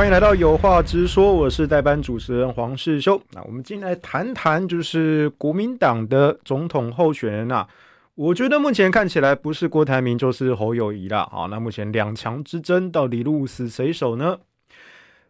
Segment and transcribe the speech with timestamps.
[0.00, 3.20] 欢迎来到有话直说，我是代班主持人黄世修。
[3.32, 7.68] 那我们今天来谈谈，就是国民党的总统候选人啊。
[8.14, 11.44] 我觉得目前看起来不是郭台铭就是侯友宜了啊。
[11.50, 14.38] 那目前两强之争到底鹿死谁手呢？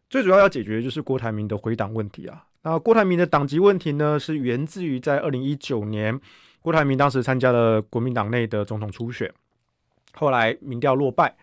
[0.08, 2.44] 最主要要解决的就是郭台铭的回党问题啊。
[2.62, 6.16] 那郭台铭的党籍问题呢，是源自于在二零一九年，
[6.62, 9.28] 郭台铭当时参加了国民党内的总统初选，
[10.12, 11.34] 后来民调落败。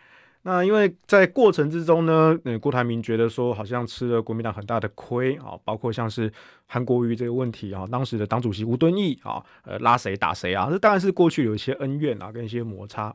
[0.47, 6.31] 那因为在过程之中呢，呃，郭台铭觉得说好像吃了国民党很大的亏啊，包括像是
[6.67, 13.13] 韩国瑜这个问题啊，当时的党主席吴敦义啊，呃，拉谁打谁啊，这当然是过去有一些恩怨啊，跟一些摩擦，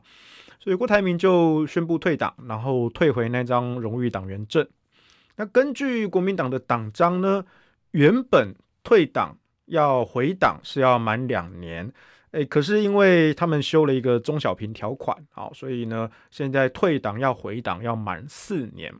[0.59, 4.67] 所以郭台铭就宣布退党，然后退回那张荣誉党员证。
[5.35, 7.43] 那根据国民党的党章呢，
[7.93, 11.91] 原本退党要回党是要满两年。
[12.33, 18.91] 哎，可是因为他们修了一个中小平条款，好，所以呢，现在退党要回党要满四年。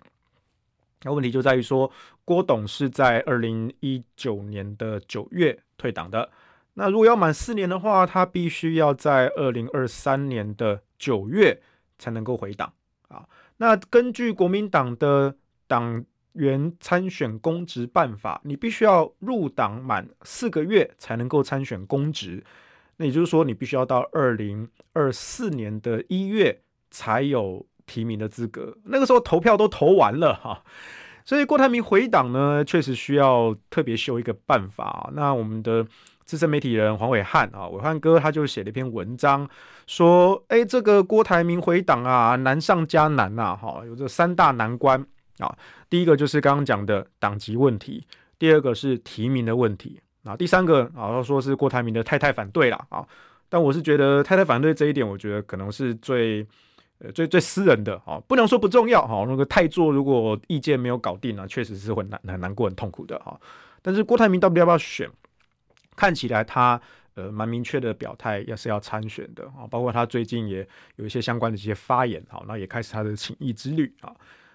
[1.01, 1.91] 那问题就在于说，
[2.23, 6.29] 郭董是在二零一九年的九月退党的，
[6.75, 11.59] 那如果要满四年的话，他必须要在二零二三年的九月
[11.97, 12.71] 才能够回党
[13.07, 13.27] 啊。
[13.57, 22.43] 那根据国民党的党员参选公职办法，你必须要入党满四个月才能够参选公职。
[23.03, 28.77] 那也就是说，你必须要到二零二四年的一月才有提名的资格。
[28.85, 30.63] 那个时候投票都投完了哈，
[31.25, 35.09] 所以郭台铭回党呢，确实需要特别修一个办法啊。
[35.11, 35.85] 那我们的
[36.23, 39.49] 资深媒体人黄伟汉啊，伟汉哥他就写了一篇文章，
[39.85, 45.05] 说：哎，这个郭台铭回党啊，难上加难呐，哈，有这三大难关
[45.39, 45.53] 啊。
[45.89, 48.07] 第一个就是刚刚讲的党籍问题，
[48.39, 49.99] 第二个是提名的问题。
[50.23, 53.05] 那，第三个啊，他说是郭台铭的太太反对了啊，
[53.49, 56.45] 但我是觉得太太反对这一点，我觉得可能是最
[56.99, 59.25] 呃最最私人的啊，不能说不重要哈。
[59.27, 63.39] 那个太座如果意见没有搞定呢，确实是会难很难过、很痛苦的哈。
[63.81, 65.09] 但是郭台铭到底要不要选？
[65.95, 66.81] 看起来他
[67.13, 74.11] 呃蛮明确的表态，也是要参选的啊，包括他最近也有一些相关的这些发言，好，那也开始他的请益之旅啊。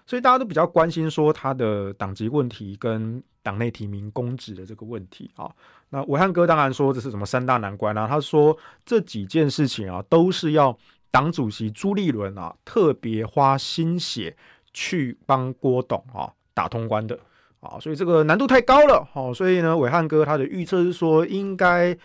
[0.09, 5.47] 所以大家都比较关心说他的党籍问题跟党内提名公职的这个问题啊。
[5.89, 8.07] 那伟汉哥当然说这是什么三大难关啊？
[8.07, 10.75] 他说这几件事情啊都是要
[11.11, 14.35] 党主席朱立伦啊特别花心血
[14.73, 17.15] 去帮郭董啊打通关的
[17.59, 17.79] 啊。
[17.79, 19.31] 所以这个难度太高了哦。
[19.31, 21.95] 所以呢，伟汉哥他的预测是说应该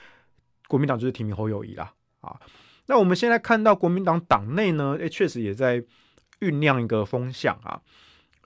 [0.69, 1.91] 国民党就是提名侯友谊啦
[2.21, 2.38] 啊。
[2.84, 5.82] 那我们现在看到国民党党内呢，诶，确实也在。
[6.44, 7.81] 酝酿一个风向啊，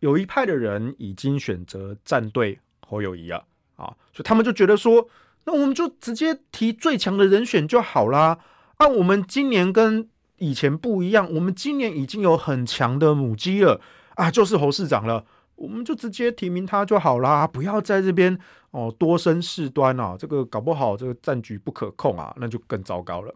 [0.00, 3.44] 有一派的人已经选择站队侯友谊了
[3.76, 5.08] 啊，所以他们就觉得说，
[5.44, 8.38] 那我们就直接提最强的人选就好啦。
[8.76, 13.80] 啊，我们今年跟以前不一样，我们今年已经有很强的母鸡了
[14.14, 15.24] 啊，就是侯市长了，
[15.56, 18.38] 我们就直接提名他就好啦，不要在这边
[18.70, 23.34] 哦多生事端啊，这个搞不好这个战局不可控啊，那就更糟糕了。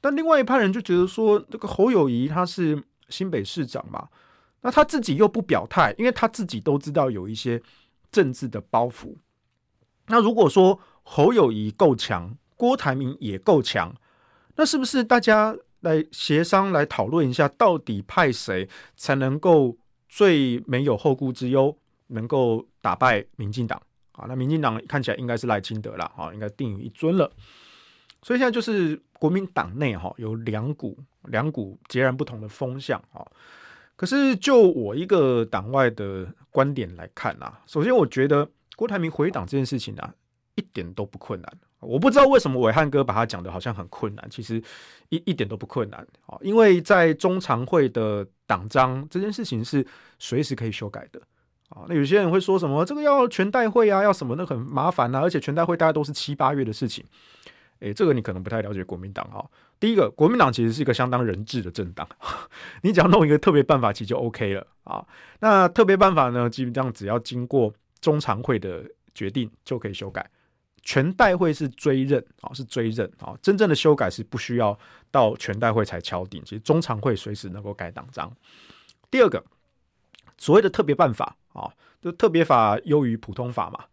[0.00, 2.82] 但另外一派人就觉得说，这个侯友谊他是。
[3.10, 4.08] 新北市长嘛，
[4.62, 7.60] 那他自己又不表态，因为他自己都知道有一些
[8.10, 9.16] 政治的包袱。
[10.06, 13.94] 那如果说侯友宜够强，郭台铭也够强，
[14.56, 19.76] 那是不是大家来协商来讨论一下，到底派谁才能够
[20.08, 21.76] 最没有后顾之忧，
[22.08, 23.80] 能够打败民进党
[24.12, 24.26] 啊？
[24.28, 27.30] 那民进党看起来应该是赖清德了啊，应该定于一尊了。
[28.22, 33.26] 所以现在就是国民党内哈有两股两股截然不同的风向啊。
[33.96, 40.14] 可是就我一个党外的观点来看啊，首先我觉得郭台铭回党这件事情啊
[40.54, 41.52] 一点都不困难。
[41.80, 44.62] 我不知道为什么伟汉哥把他讲的好像很困难，其实
[45.08, 46.36] 一一点都不困难啊。
[46.42, 49.86] 因为在中常会的党章这件事情是
[50.18, 51.20] 随时可以修改的
[51.70, 51.84] 啊。
[51.88, 57.04] 那有些人会说什么这个要全代会啊，要什么那很麻烦啊，而且全代会大概都是七八月的事情。
[57.80, 59.44] 诶，这个你可能不太了解国民党哈。
[59.78, 62.06] 第一个，国民党其实是一个相当人治的政党，
[62.82, 65.04] 你只要弄一个特别办法，其实就 OK 了啊。
[65.40, 68.84] 那特别办法呢，基本上只要经过中常会的
[69.14, 70.30] 决定就可以修改，
[70.82, 73.34] 全代会是追认啊，是追认啊。
[73.40, 74.78] 真正的修改是不需要
[75.10, 78.30] 到全代会才敲定，其实中常会随时能够改党章。
[79.10, 79.42] 第二个，
[80.36, 81.72] 所谓的特别办法啊，
[82.02, 83.84] 就特别法优于普通法嘛。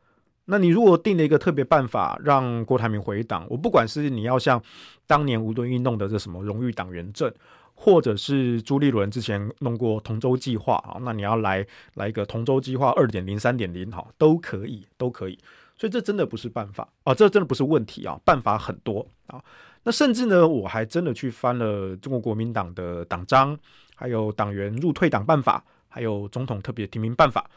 [0.50, 4.62] 那你如果定了一个特别办法让郭台铭回党，我不管是你要像
[5.06, 7.30] 当年吴敦义弄的这什么荣誉党员证，
[7.76, 15.38] 或者是朱立伦之前弄过同舟计划啊，那你要来来一个同舟计划二点零、三点零，哈，都可以，都可以。
[15.78, 19.44] 所以这真的不是办法啊，这真的不是问题啊，办法很多啊。
[19.84, 23.58] 那甚至呢，我还真的去翻了中国国民党的党章，
[23.96, 27.50] 还有党员入退党办法，还有总统特别提名办法。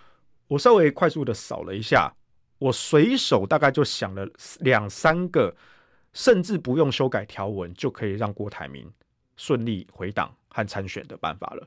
[0.48, 2.12] 我稍微快速的扫了一下，
[2.60, 4.24] 我随手大概就想了
[4.60, 5.52] 两三个，
[6.12, 8.88] 甚至不用修改条文就可以让郭台铭
[9.36, 11.66] 顺利回党和参选的办法了。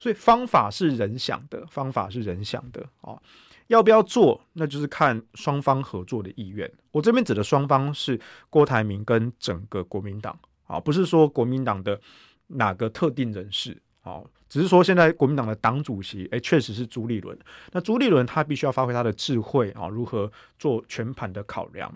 [0.00, 3.20] 所以方法是人想的，方法是人想的啊。
[3.66, 6.70] 要不要做，那就是看双方合作的意愿。
[6.92, 8.18] 我这边指的双方是
[8.48, 12.00] 郭台铭跟整个国民党啊，不是说国民党的
[12.46, 17.38] 哪个特定人士啊，只是说现在国民党的党主席，诶，确实是朱立伦。
[17.72, 21.92] 那朱立伦他必须要发挥他的智慧啊，如何做全盘的考量。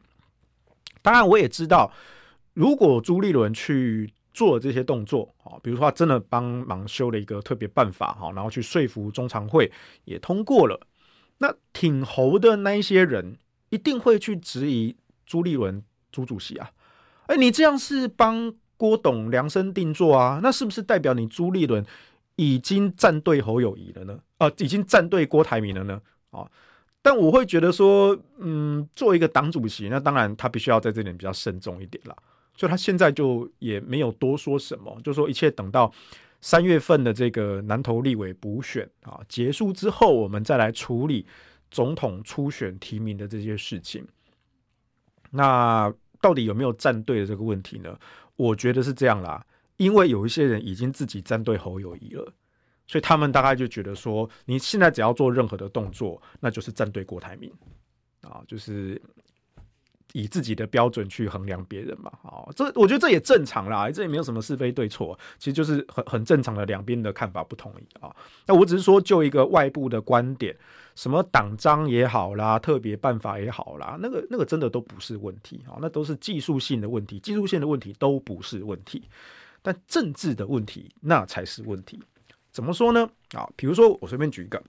[1.01, 1.91] 当然，我也知道，
[2.55, 9.73] 如果朱立伦去做这些动作啊，比如说他真的帮忙修了一个特别办法哈，然后去说服中常会
[10.05, 10.81] 也通过了。
[11.39, 13.37] 那挺侯的那一些人
[13.71, 14.95] 一定会去质疑
[15.27, 15.83] 朱立伦
[16.13, 16.71] 朱主席啊，
[17.27, 20.39] 哎，你这样是帮郭董量身定做啊？
[20.43, 21.85] 那是不是代表你朱立伦
[22.37, 24.19] 已经站队侯友宜了呢？
[24.39, 26.01] 啊，已经站队郭台铭了呢？
[26.31, 26.51] 啊，
[27.01, 32.17] 但我会觉得说，嗯，作为一个党主席，那当然他必须要在这点比较慎重一点啦。
[32.55, 35.93] 所以他现在就也没有多说什么，就说一切等到。
[36.45, 41.25] 三月份的这个南投立委补选啊结束之后，我们再来处理
[41.71, 44.05] 总统初选提名的这些事情。
[45.31, 47.97] 那到底有没有站队的这个问题呢？
[48.35, 49.47] 我觉得是这样啦，
[49.83, 52.33] 因为有一些人已经自己站队侯友宜了，
[52.87, 57.53] 所以他们大概就觉得说，你现在只要做任何的动作，那就是站队郭台铭
[58.23, 59.01] 啊，就是。
[60.15, 68.15] 以自己的标准去衡量别人嘛，啊，这我觉得这也正常啦，这也没有什么是非对错，其实就是很很正常的两边的看法不同意啊。
[68.47, 70.55] 那我只是说就一个外部的观点，
[70.95, 79.09] 什么党章也好啦，特别办法也好啦，那个那个真的都不是问题啊，那都是技术性的问题，技术性的问题都不是问题，
[79.63, 82.03] 但政治的问题那才是问题。
[82.51, 83.09] 怎么说呢？
[83.33, 84.63] 啊，比如说我随便举一个。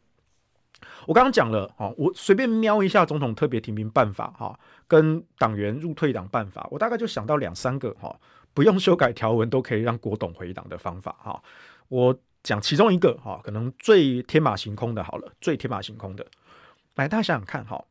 [1.06, 4.57] 我刚刚讲了，哈，我随便瞄一下总统特别提名办法，哈，
[4.88, 8.18] 跟党员入退党办法，我大概就想到两三个，哈，
[8.54, 11.42] 不用修改条文都可以让国董回党的方法，哈。
[11.88, 16.25] 我讲其中一个，哈，可能最天马行空的，好了，最天马行空的，
[16.95, 17.84] 来，大家想想看，哈，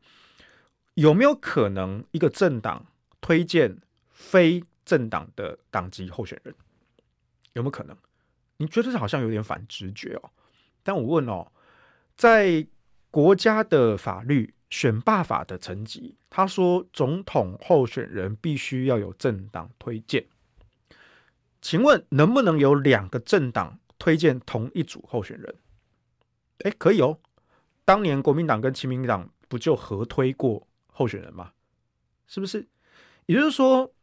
[0.93, 2.85] 有没有可能一个政党
[3.21, 3.77] 推荐
[4.11, 6.53] 非政党的党籍候选人？
[7.53, 7.95] 有没有可能？
[8.57, 10.29] 你觉得这好像有点反直觉哦，
[10.83, 11.51] 但我问哦，
[12.15, 12.65] 在
[13.09, 20.25] 国家的法律选罢法的层级，他说总统候选人必须要有政党推荐。
[21.61, 25.55] 请问能不能有两个政党推荐同一组候选人？
[26.59, 27.19] 哎，可以哦。
[27.85, 31.51] 当年国民党跟亲民党不就合推过候选人吗？
[32.27, 32.67] 是不是？
[33.25, 33.93] 也就是说，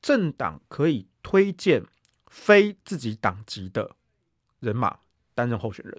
[0.00, 1.84] 政党可以推荐
[2.32, 3.94] 非自己党籍的
[4.60, 4.98] 人马
[5.34, 5.94] 担任候选人。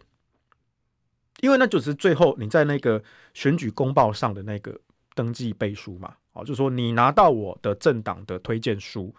[1.41, 3.03] 因为那就是最后你在那个
[3.35, 4.79] 选举公报上的那个
[5.13, 9.13] 登记背书嘛，哦，就说你拿到我的政党的推荐书，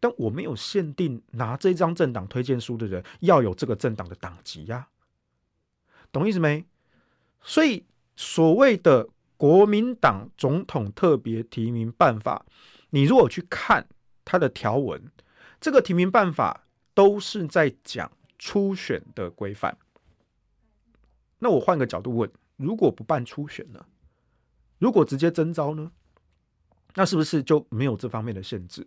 [0.00, 4.88] 但我没有限定拿这张政党推荐书的人要有这个政党的党籍呀，
[6.10, 6.64] 懂意思没？
[7.42, 7.84] 所以
[8.16, 12.46] 所谓的国民党总统特别提名办法，
[12.90, 13.86] 你如果去看
[14.24, 15.10] 它的条文，
[15.60, 19.76] 这个提名办法都是在讲初选的规范。
[21.38, 23.84] 那我换个角度问：如果不办初选呢？
[24.78, 25.90] 如果直接征召呢？
[26.94, 28.86] 那是不是就没有这方面的限制？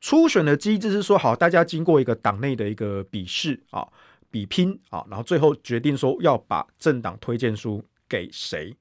[0.00, 3.86] 初选的机制是说，好，大家经过一个党内的一个比试啊、
[4.30, 8.76] 比拼啊，然后最后决定说要把政党推荐书给谁。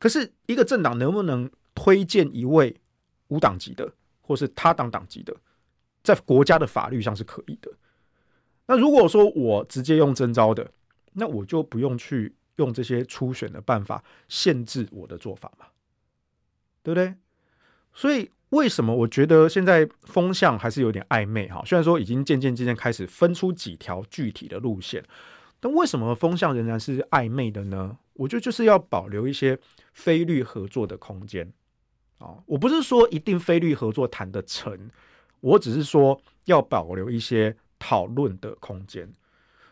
[0.00, 2.76] 可是，一个政党能不能推荐一位
[3.28, 5.32] 无党籍的，或是他党党籍的，
[6.02, 7.70] 在国家的法律上是可以的。
[8.66, 10.70] 那如果说我直接用征召的，
[11.14, 15.66] 那我就不用去用这些初选的办法限制我的做法嘛，
[16.82, 17.14] 对不对？
[17.92, 21.62] 所以为什么我觉得现在风向还是有点暧昧哈？
[21.66, 25.04] 虽然说已经渐渐渐渐开始分出几条具体的路线，
[25.60, 27.98] 但为什么风向仍然是暧昧的呢？
[28.14, 29.58] 我觉得就是要保留一些
[29.92, 31.52] 非律合作的空间
[32.18, 32.38] 啊！
[32.46, 34.90] 我不是说一定非律合作谈得成，
[35.42, 39.06] 我只是说要保留一些讨论的空间。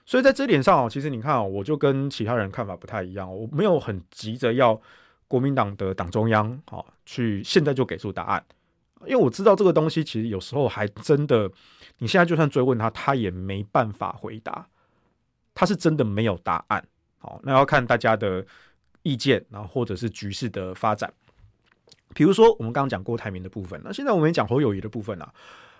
[0.04, 4.80] 所以在这点上哦，其实你看哦，我就跟其他人看法不太一样，我没有很急着要
[5.28, 8.44] 国民党的党中央，好，去现在就给出答案，
[9.02, 11.48] 因为我知道这个东西其实有时候还真的，
[11.98, 14.66] 你现在就算追问他，他也没办法回答，
[15.54, 16.84] 他是真的没有答案，
[17.18, 18.44] 好，那要看大家的
[19.02, 21.12] 意见，然后或者是局势的发展。
[22.14, 25.32] 比如说我们刚刚讲郭台铭的部分，那现在我们讲侯友宜的部分啊，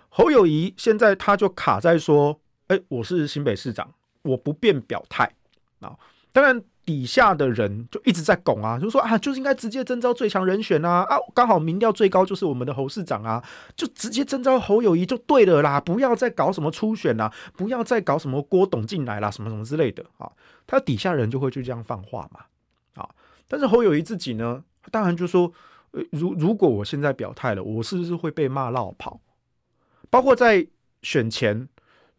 [0.09, 5.31] 侯友宜现在他就卡在说，哎，我是新北市长，我不便表态
[5.79, 5.97] 啊，
[6.31, 6.63] 当然。
[6.83, 13.41] 底下的人就一直在拱啊，就说啊，就是应该直接征召最强人选啊啊，刚好民调最高就是我们的侯市长啊，
[13.75, 20.29] 就直接征召侯友宜就对了啦，不要再搞什么初选啦，不要再搞什么郭董进来啦，什么什么之类的啊。
[20.65, 22.41] 他底下人就会去这样放话嘛
[22.95, 23.07] 啊。
[23.47, 25.53] 但是侯友宜自己呢，当然就说，
[26.11, 29.19] 如如果我现在表态了，我是不是会被骂落跑？
[30.09, 30.67] 包括在
[31.01, 31.67] 选前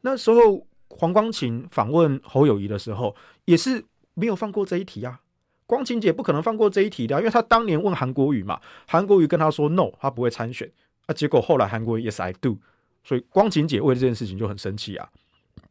[0.03, 3.15] 那时候，黄光芹访问侯友宜的时候，
[3.45, 3.85] 也是。
[4.15, 5.23] 没有放过这一题啊，
[5.65, 10.71] 光芹姐不可能放过这一题的，因为她当年问韩国瑜嘛，韩国瑜跟她说 no，她不会参选
[11.07, 12.59] 啊，结果后来韩国瑜 yes I do，
[13.03, 15.09] 所以光芹姐为了这件事情就很生气啊，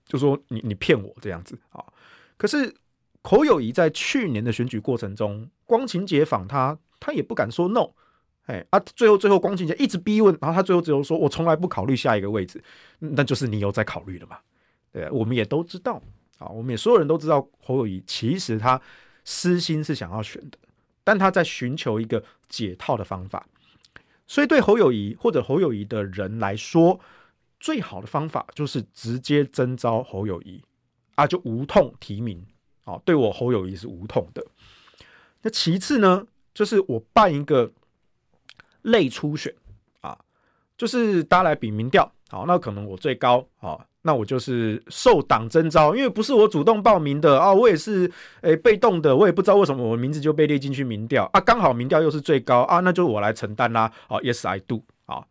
[0.08, 1.86] 就说你你骗我这样子啊。
[2.36, 2.74] 可是
[3.22, 7.89] 侯友宜在去年的选举过程中，光芹姐访他，他也不敢说 no，
[8.46, 12.63] 哎啊，最后最后光芹姐一直逼问，然后他最后只有说我从来不考虑下一个位置，
[13.00, 14.38] 那就是你有在考虑了嘛？
[14.93, 16.01] 对，我们也都知道。
[16.38, 18.81] 啊，我们也所有人都知道侯友谊其实他
[19.24, 20.58] 私心是想要选的，
[21.03, 23.46] 但他在寻求一个解套的方法。
[24.25, 27.00] 所以对侯友谊或者侯友谊的人来说，
[27.60, 30.63] 最好的方法就是直接征召侯友谊
[31.13, 32.43] 啊，就无痛提名
[32.86, 33.00] 啊。
[33.05, 34.43] 对我侯友谊是无痛的。
[35.43, 37.72] 那其次呢，就是我办一个
[38.84, 39.53] 类初选
[40.01, 40.17] 啊，
[40.77, 43.86] 就是大家来比民调，好，那可能我最高啊。
[44.03, 53.81] 那我就是受党征召，因为不是我主动报名的啊，我也是诶、被动的，我也不知道为什么我名字就被列进去民调啊，刚好民调又是最高啊，那就我来承担啦。
[54.08, 55.24] 啊，Yes I do 啊，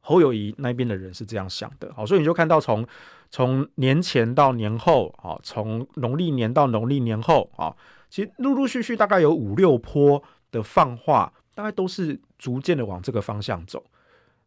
[0.00, 2.86] 侯友宜那边的人是这样想的，好，所以你就看到从
[3.30, 7.74] 从年前到年后啊，从农历年到农历年后啊，
[8.10, 13.84] 其实陆陆续续大概有五六波的放话，大概都是逐渐的往这个方向走。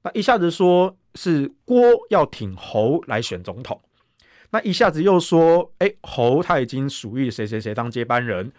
[0.03, 1.79] 那一下子说是郭
[2.09, 3.79] 要挺侯来选总统，
[4.49, 8.51] 那一下子又说，哎，侯他已经属于谁谁谁当接班人，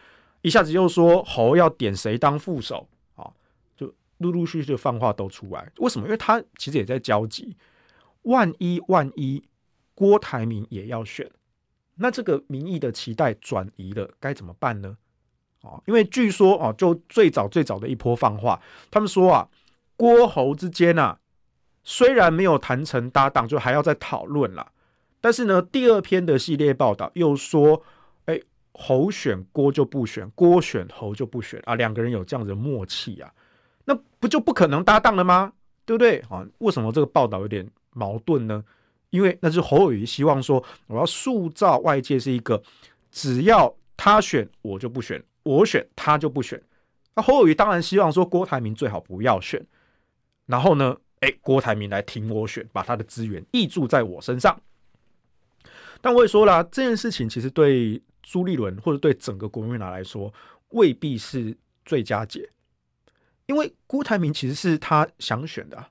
[0.42, 3.32] 一下子又说侯要点谁当副手啊，
[3.76, 5.70] 就陆陆续续的放话都出来。
[5.78, 6.06] 为什么？
[6.06, 7.56] 因为他其实也在焦急，
[8.22, 9.42] 万一万一
[9.94, 11.28] 郭台铭也要选，
[11.96, 14.96] 那这个民意的期待转移了，该怎么办呢？
[15.62, 19.49] 啊，因为据说哦，就最早最早的一波放话，他们说啊，
[19.97, 21.19] 郭侯之间啊。
[21.85, 24.71] 虽然没有谈成搭档，就还要再讨论啦。
[25.21, 27.83] 但是呢，第二篇的系列报道又说，
[28.26, 28.40] 哎，
[28.73, 33.33] 侯选郭就不选，郭选侯就不选啊，两个人有这样子的默契啊，
[33.87, 35.52] 那不就不可能搭档了吗？
[35.85, 36.19] 对不对？
[36.28, 38.62] 啊，为什么这个报道有点矛盾呢？
[39.11, 42.62] 因为那是侯友谊希望说，我要塑造外界是一个，
[43.11, 46.62] 只要他选我就不选，我选他就不选。
[47.14, 49.64] 那侯友宜当然希望说，郭台铭最好不要选，
[50.46, 50.96] 然后呢？
[51.20, 54.61] 哎，郭台铭来挺我选，把他的资源挹注在我身上。
[56.00, 60.34] 但我也说了，这件事情其实对朱立伦或者对整个国民党来说
[60.70, 62.50] 未必是最佳解，
[63.46, 65.87] 因为郭台铭其实是他想选的，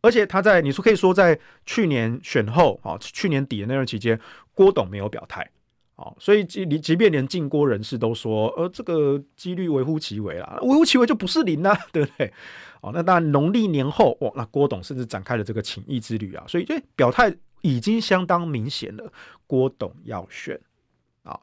[0.00, 4.18] 而且他在你说可以说在去年选后啊，去年底的那段期间，
[4.54, 5.46] 郭董没有表态。
[5.96, 12.32] 哦，所以即你即便连进郭人士都说，呃，这个几率微乎其微啦，微乎其微就不是零呐， 对不对？
[12.80, 17.32] 哦，那当然农历年后，哇，那郭董甚至展开了这个情谊之旅啊，所以这表态
[17.62, 19.12] 已经相当明显了，
[19.46, 20.60] 郭董要选
[21.22, 21.38] 啊。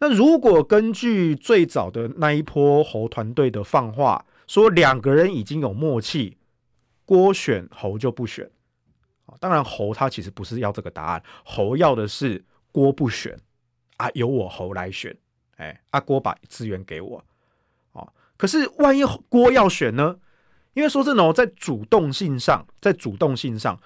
[0.00, 6.36] 那如果根据最早的那一波侯团队的放话，说两个人已经有默契，
[7.04, 8.50] 郭选侯就不选
[9.26, 9.36] 啊。
[9.38, 13.38] 当然侯他其实不是要这个答案，侯要的是郭不选。
[13.96, 15.16] 啊，由我侯来选，
[15.56, 17.24] 哎，阿郭把资源给我，
[17.92, 20.18] 哦，可是万一郭要选呢？
[20.74, 23.80] 因为说真的哦，在主动性上，在主动性上，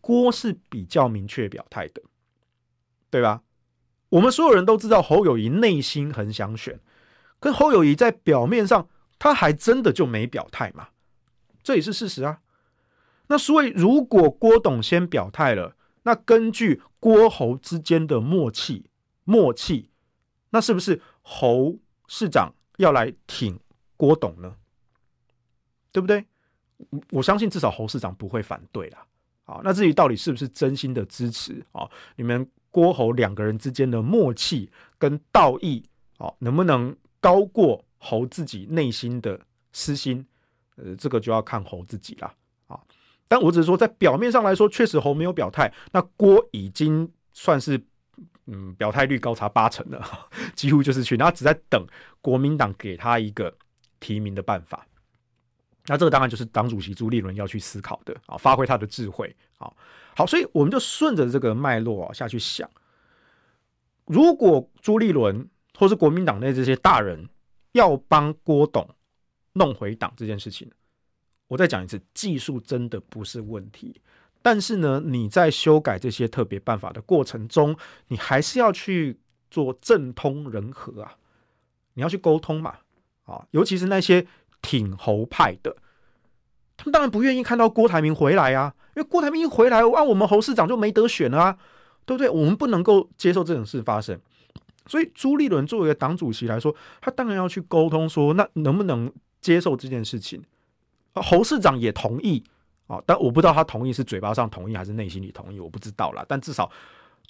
[0.00, 2.02] 郭是比较明确表态的，
[3.10, 3.42] 对吧？
[4.08, 6.80] 我们所有人都知道侯友谊内心很想选，
[7.38, 8.88] 可侯友谊在表面上
[9.20, 10.88] 他还真的就没表态嘛，
[11.62, 12.40] 这也是事实啊。
[13.28, 18.86] 那所以如果郭董先表态了，那根据郭侯之间的默契。
[19.24, 19.90] 默契，
[20.50, 21.76] 那是不是侯
[22.06, 23.58] 市长要来挺
[23.96, 24.56] 郭董呢？
[25.90, 26.24] 对不对？
[27.10, 29.06] 我相信至少侯市长不会反对啦。
[29.44, 31.88] 啊，那至于到底是不是真心的支持啊？
[32.16, 35.82] 你们郭侯两个人之间的默契跟道义
[36.16, 39.38] 啊，能不能高过侯自己内心的
[39.72, 40.26] 私心，
[40.76, 42.34] 呃，这个就要看侯自己了
[42.66, 42.80] 啊。
[43.28, 47.78] 但我只是说，在表面上来说，确实侯没有表态，那郭已经算是
[48.46, 50.02] 嗯表态率高达八成的，
[50.54, 51.86] 几乎就是去，然后只在等
[52.20, 53.56] 国民党给他一个
[54.00, 54.86] 提名的办法。
[55.86, 59.70] 那这个当然就是党主席朱立伦要去思考的啊，发挥他的智慧啊。
[60.16, 62.70] 好，所以我们就顺着这个脉络下去想，
[64.06, 65.48] 如果朱立伦
[65.78, 67.28] 或是国民党内这些大人
[67.72, 68.88] 要帮郭董
[69.52, 70.70] 弄回党这件事情，
[71.48, 74.00] 我再讲一次，技术真的不是问题，
[74.44, 77.74] 但是呢，你在修改这些特别办法的过程中，
[78.08, 79.18] 你还是要去
[79.50, 81.16] 做政通人和啊，
[81.94, 82.74] 你要去沟通嘛，
[83.24, 84.26] 啊，尤其是那些。
[84.66, 85.76] 挺侯派的，
[86.74, 91.58] 他们当然不愿意看到郭台铭回来啊，因为郭台铭一回来，啊，我们侯市长就没得选了啊，
[92.06, 92.30] 对不对？
[92.30, 94.18] 我们不能够接受这种事发生，
[94.86, 100.42] 所以朱立伦作为一个党主席来说，他当然要去沟通说，那能不能接受这件事情？
[101.12, 102.42] 侯市长也同意
[102.86, 106.24] 哦，但我不知道他同意是嘴巴上同意还是内心里同意，我不知道啦。
[106.28, 106.70] 但至少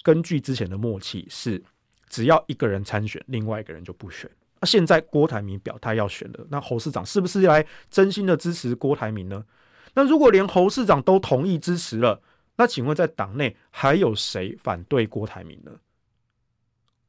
[0.03, 1.63] 根据之前的默契是，
[2.09, 4.29] 只要一个人参选，另外一个人就不选。
[4.59, 9.45] 那现在郭台铭表态要选了，那侯市长是不是来真心的支持郭台铭呢？
[9.93, 12.21] 那如果连侯市长都同意支持了，
[12.57, 15.71] 那请问在党内还有谁反对郭台铭呢？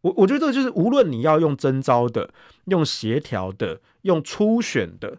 [0.03, 2.33] 我我觉得这个就是无论你要用征召的、
[2.67, 5.19] 用协调的、用初选的，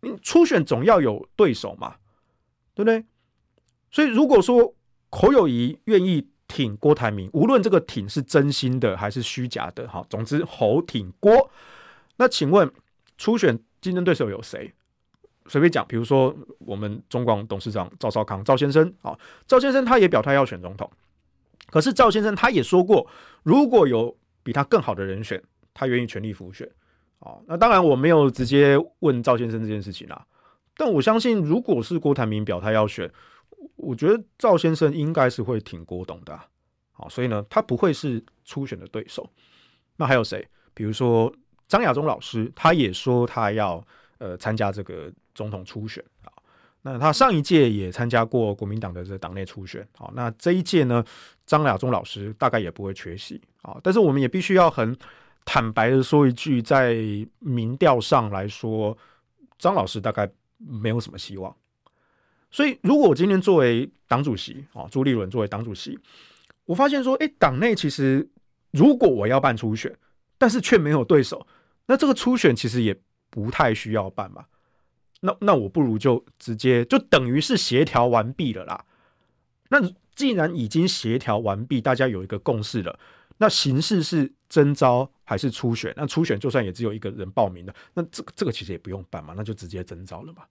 [0.00, 1.96] 你初选总要有对手嘛，
[2.74, 3.04] 对不对？
[3.90, 4.74] 所以如果说
[5.10, 6.28] 侯友宜愿意。
[6.46, 11.50] 挺郭台铭，无论这个挺是真心的还是虚假的，好，总之侯挺郭。
[12.16, 12.70] 那请问
[13.16, 14.72] 初选竞争对手有谁？
[15.46, 20.88] 随便讲，比如说我们中广董事长赵少康赵先生啊，赵先生他也表态要选总统，
[21.70, 23.04] 可是赵先生他也说过，
[23.42, 26.70] 如果有比他更好的人选，他愿意全力辅选。
[27.20, 30.24] 啊，那当然我没有直接问赵先生这件事情啦，
[30.76, 33.10] 但我相信，如果是郭台铭表态要选。
[33.76, 36.46] 我觉得赵先生应该是会挺郭董的，啊，
[36.92, 39.28] 好，所以呢，他不会是初选的对手。
[39.96, 40.46] 那还有谁？
[40.74, 41.32] 比如说
[41.66, 43.84] 张亚中老师，他也说他要
[44.18, 46.30] 呃参加这个总统初选啊。
[46.82, 51.02] 那他上一届也参加过国民党的这党内初选，好，那这一届呢，
[51.46, 53.76] 张亚中老师大概也不会缺席啊。
[53.82, 54.96] 但是我们也必须要很
[55.44, 56.94] 坦白的说一句，在
[57.38, 58.96] 民调上来说，
[59.58, 60.30] 张老师大概
[60.66, 61.54] 没有什么希望。
[62.50, 65.98] 所以，如果我今天作为党主席啊，朱立伦作为党主席，
[66.66, 68.28] 我发现说，哎，党内其实
[68.70, 69.92] 如果我要办初选，
[70.38, 71.46] 但是却没有对手，
[71.86, 72.96] 那这个初选其实也
[73.28, 74.44] 不太需要办嘛。
[75.20, 78.84] 那那我不如就直接就等于是协调完毕了啦。
[79.70, 79.80] 那
[80.14, 82.98] 既然已经协调完毕，大家有一个共识了，
[83.38, 85.92] 那形式是征召还是初选？
[85.96, 90.44] 那初选就算也只有一个人报名的，那这个这个其实也不用办嘛，那就直接征召了嘛。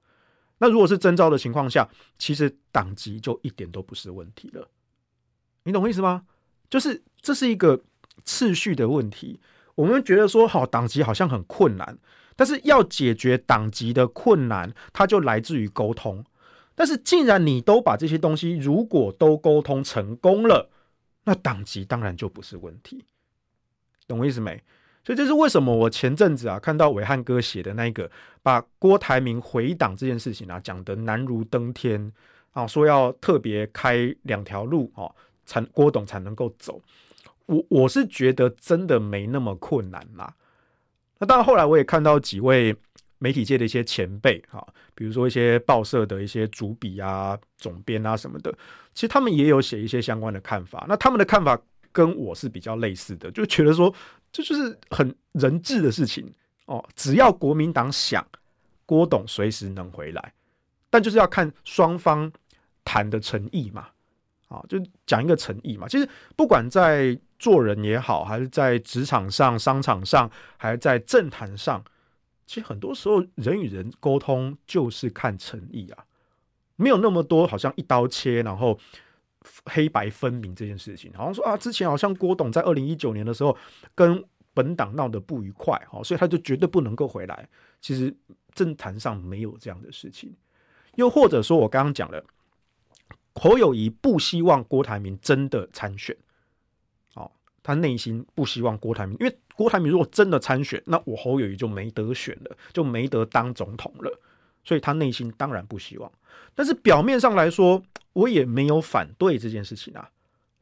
[0.58, 4.70] 那如果是征召的情况下，其实党籍就一点都不是问题了，
[5.64, 6.26] 你懂我意思吗？
[6.70, 7.84] 就是这是一个
[8.24, 9.40] 次序的问题。
[9.76, 11.98] 我们觉得说，好，党籍好像很困难，
[12.36, 16.24] 但是要解决党籍的困难，它就来自于沟通。
[16.76, 20.70] 但是既然你都把这些东西如果都沟通成功了，
[21.26, 23.04] 那党籍当然就不是问题，
[24.08, 24.62] 懂我意思没？
[25.06, 28.10] 所以这是为什么我前阵子啊看到伟汉哥写的那个
[28.42, 32.12] 把郭台铭回党这件事情啊讲得难如登天
[32.52, 35.14] 啊，说要特别开两条路哦，
[35.46, 36.82] 才郭董才能够走。
[37.46, 40.34] 我我是觉得真的没那么困难啦。
[41.20, 42.74] 那当然后来我也看到几位
[43.18, 48.54] 媒体界的一些前辈啊，比如说一些报社的一些主笔啊、总编啊什么的，
[48.94, 50.86] 其实他们也有写一些相关的看法。
[50.88, 51.60] 那他们的看法
[51.94, 53.96] 跟我是比较类似的，就觉得说。
[54.36, 56.34] 这就是很人质的事情
[56.66, 58.28] 哦，只要国民党想，
[58.84, 60.34] 郭董随时能回来，
[60.90, 62.32] 但就是要看双方
[62.84, 63.90] 谈的诚意嘛，
[64.48, 65.88] 啊，就讲一个诚意嘛。
[65.88, 70.28] 其实不管在做人也好，还是在职场上、商场上，
[70.58, 71.84] 还是在政坛上，
[72.48, 76.04] 其实很多时候人与人沟通就是看诚意啊，
[76.76, 78.80] 没有那么多好像一刀切，然后。
[79.66, 83.56] 黑白分明这件事情，好像说啊，之前好像郭董在二零一九年的时候
[83.94, 87.48] 跟本党闹得不愉快，哈，所以他就绝对不能够回来。
[87.82, 88.16] 其实
[88.54, 90.34] 政坛上没有这样的事情，
[90.96, 92.24] 又或者说我刚刚讲了，
[93.36, 96.16] 侯友谊不希望郭台铭真的参选，
[97.16, 97.32] 哦，
[97.64, 104.20] 他内心不希望郭台铭，因为郭台铭如果真的参选，那我侯友谊就没得选了，就没得当总统了，
[104.64, 106.12] 所以他内心当然不希望。
[106.56, 107.82] 但是表面上来说，
[108.14, 110.10] 我也没有反对这件事情啊，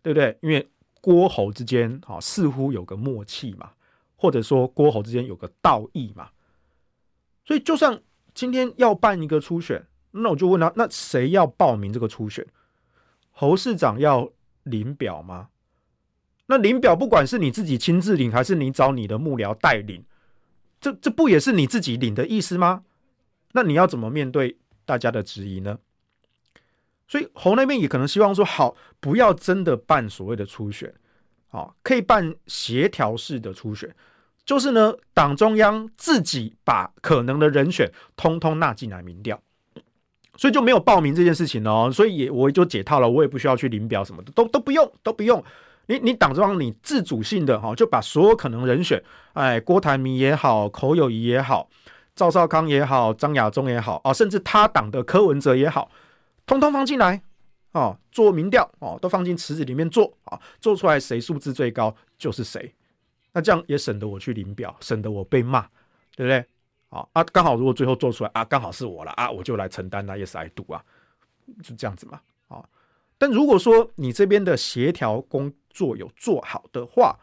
[0.01, 0.37] 对不对？
[0.41, 0.67] 因为
[0.99, 3.71] 郭侯之间啊，似乎有个默契嘛，
[4.15, 6.29] 或者说郭侯之间有个道义嘛，
[7.45, 8.01] 所以就算
[8.33, 12.45] 今天要办一个初选，那我就问他，那谁要报名这个初选？
[13.31, 14.31] 侯市长要
[14.63, 15.49] 领表吗？
[16.45, 20.03] 那领表，不管是你自己亲自领，还是你找你的幕僚代领，
[20.79, 22.83] 这这不也是你自己领的意思吗？
[23.53, 25.79] 那你要怎么面对大家的质疑呢？
[27.11, 30.93] 所以侯那边也可能希望说，好，不要真的办所谓的初选，
[31.49, 33.93] 啊，可以办协调式的初选，
[34.45, 39.37] 就是呢，党中央自己把可能的人选通通纳进来民调，
[40.37, 45.43] 所以就没有报名这件事情哦，所以也我就解套了，我也不需要去领表什么的，都都不用，都不用。
[45.87, 51.69] 你你党中央你自主性的哈，就把所有可能人选，哎，郭台铭也好，侯友宜也好。
[52.15, 55.89] 赵少康也好，张亚中也好啊，甚至他党的柯文哲也好，
[56.45, 57.21] 通通放进来
[57.71, 62.73] 哦，做民调哦，都放进池子里面做啊，做出来谁数字最高就是谁。
[63.33, 65.61] 那这样也省得我去领表，省得我被骂，
[66.15, 66.45] 对不对？
[66.89, 70.83] 啊啊，刚好如果最后做出来啊，刚好是我了啊，我就来承担那 yes I do 啊，
[71.63, 72.67] 就这样子嘛啊。
[73.17, 77.17] 但如果说你这边的协调工作有做好的话，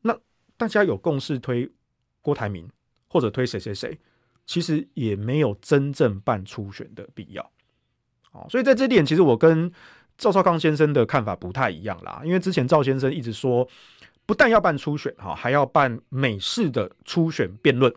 [0.00, 0.18] 那
[0.56, 1.70] 大家有共识推
[2.22, 2.66] 郭台铭
[3.08, 3.98] 或者推谁谁谁。
[4.46, 7.50] 其实也没有真正办初选的必要，
[8.34, 9.72] 哦，所以在这点，其实我跟
[10.18, 12.20] 赵少康先生的看法不太一样啦。
[12.22, 13.66] 因为之前赵先生一直说，
[14.26, 17.90] 不但要办初选，哈，还要办美式的初选辩论，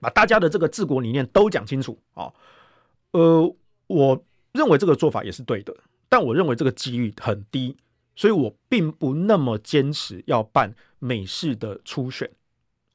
[0.00, 2.32] 把大家的这个治国理念都讲清楚啊。
[3.10, 3.54] 呃，
[3.88, 5.76] 我认为这个做法也是对的，
[6.08, 7.76] 但我认为这个几率很低，
[8.16, 12.30] 所以我并不那么坚持要办美式的初选，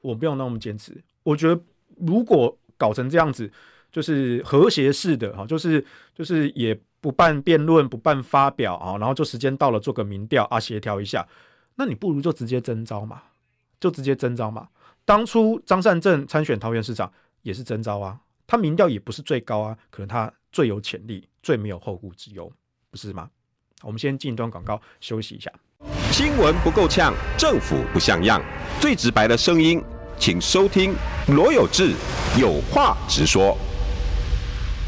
[0.00, 1.60] 我不用那么坚持，我觉得。
[2.00, 3.50] 如果搞成这样子，
[3.90, 11.26] 就是和谐式的哈，就是就是也不办辩论，不办发表啊，然后就时间到了做个民调啊，协调一下，
[11.76, 13.22] 那你不如就直接征召嘛，
[13.80, 14.68] 就直接征召嘛。
[15.04, 17.10] 当初张善政参选桃园市长
[17.42, 22.52] 也是征召啊，他民调也不是最高啊，可能他最有潜力，最没有后顾之忧，
[22.90, 23.30] 不是吗？
[23.82, 25.50] 我们先进一段广告，休息一下。
[26.10, 28.42] 新闻不够呛，政府不像样，
[28.80, 29.82] 最直白的声音。
[30.20, 30.92] 请收听
[31.28, 31.92] 罗有志
[32.36, 33.56] 有话直说。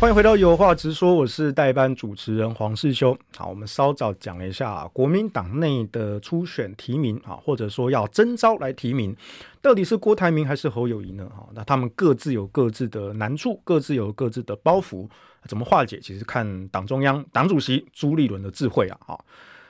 [0.00, 3.14] 欢迎回到有话直说，我是代班主持人黄世修。
[3.36, 9.14] 好，我们稍早讲了一下啊，国民党内的初选提名啊，或者说要征召来提名，
[9.60, 11.30] 到底是郭台铭还是侯友谊呢？
[11.36, 15.06] 哈，那他们各自有各自的难处，各自有各自的包袱，
[15.44, 16.00] 怎么化解？
[16.00, 18.98] 其实看党中央党主席朱立伦的智慧啊。
[19.06, 19.24] 哈，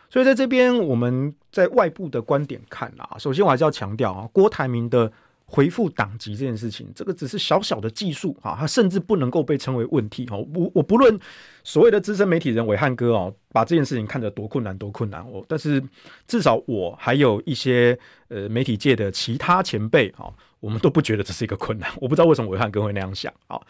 [0.09, 5.11] 所以在这边我们在外部的观点看啊，首先我还是要强调啊，郭台铭的。
[5.53, 10.47] 回复党籍这件事情，这个只是小小的技术啊，它甚至不能够被称为问题哦。
[10.55, 11.19] 我我不论
[11.65, 15.83] 所谓的资深媒体人暐瀚哥哦，把这件事情看得多困难多困难哦，但是
[16.29, 21.91] 至少我还有一些呃媒体界的其他前辈啊，我们都不觉得这是一个困难。
[22.01, 23.61] 我不知道为什么暐瀚哥会那样想啊。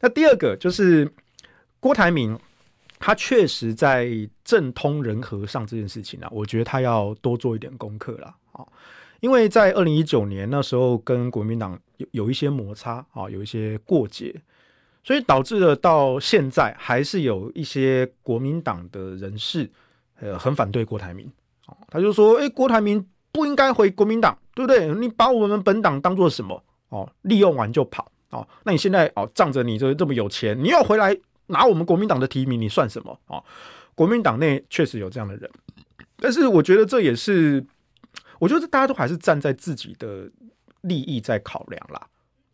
[0.00, 1.10] 那第二个就是
[1.80, 2.38] 郭台铭，
[2.98, 4.06] 他确实在
[4.44, 8.66] 政通人和上这件事情啊，我觉得他要多做一点功课了啊。
[9.22, 14.34] 因为在二零一九年那时候跟国民党有有一些摩擦啊，有一些过节，
[15.04, 19.70] 所以导致了到现在还是有一些国民党的人士
[20.18, 21.30] 呃很反对郭台铭
[21.66, 24.92] 啊，他就说：“哎，郭台铭不应该回国民党，对不对？
[24.96, 26.60] 你把我们本党当做什么？
[26.88, 28.44] 哦，利用完就跑哦。
[28.64, 33.40] 那你现在哦仗着你这这么有钱，你要回来拿我们国民党的提名，你算什么啊？
[33.94, 35.48] 国民党内确实有这样的人，
[36.16, 37.64] 但是我觉得这也是。”
[38.42, 40.28] 我觉得大家都还是站在自己的
[40.80, 42.08] 利益在考量啦。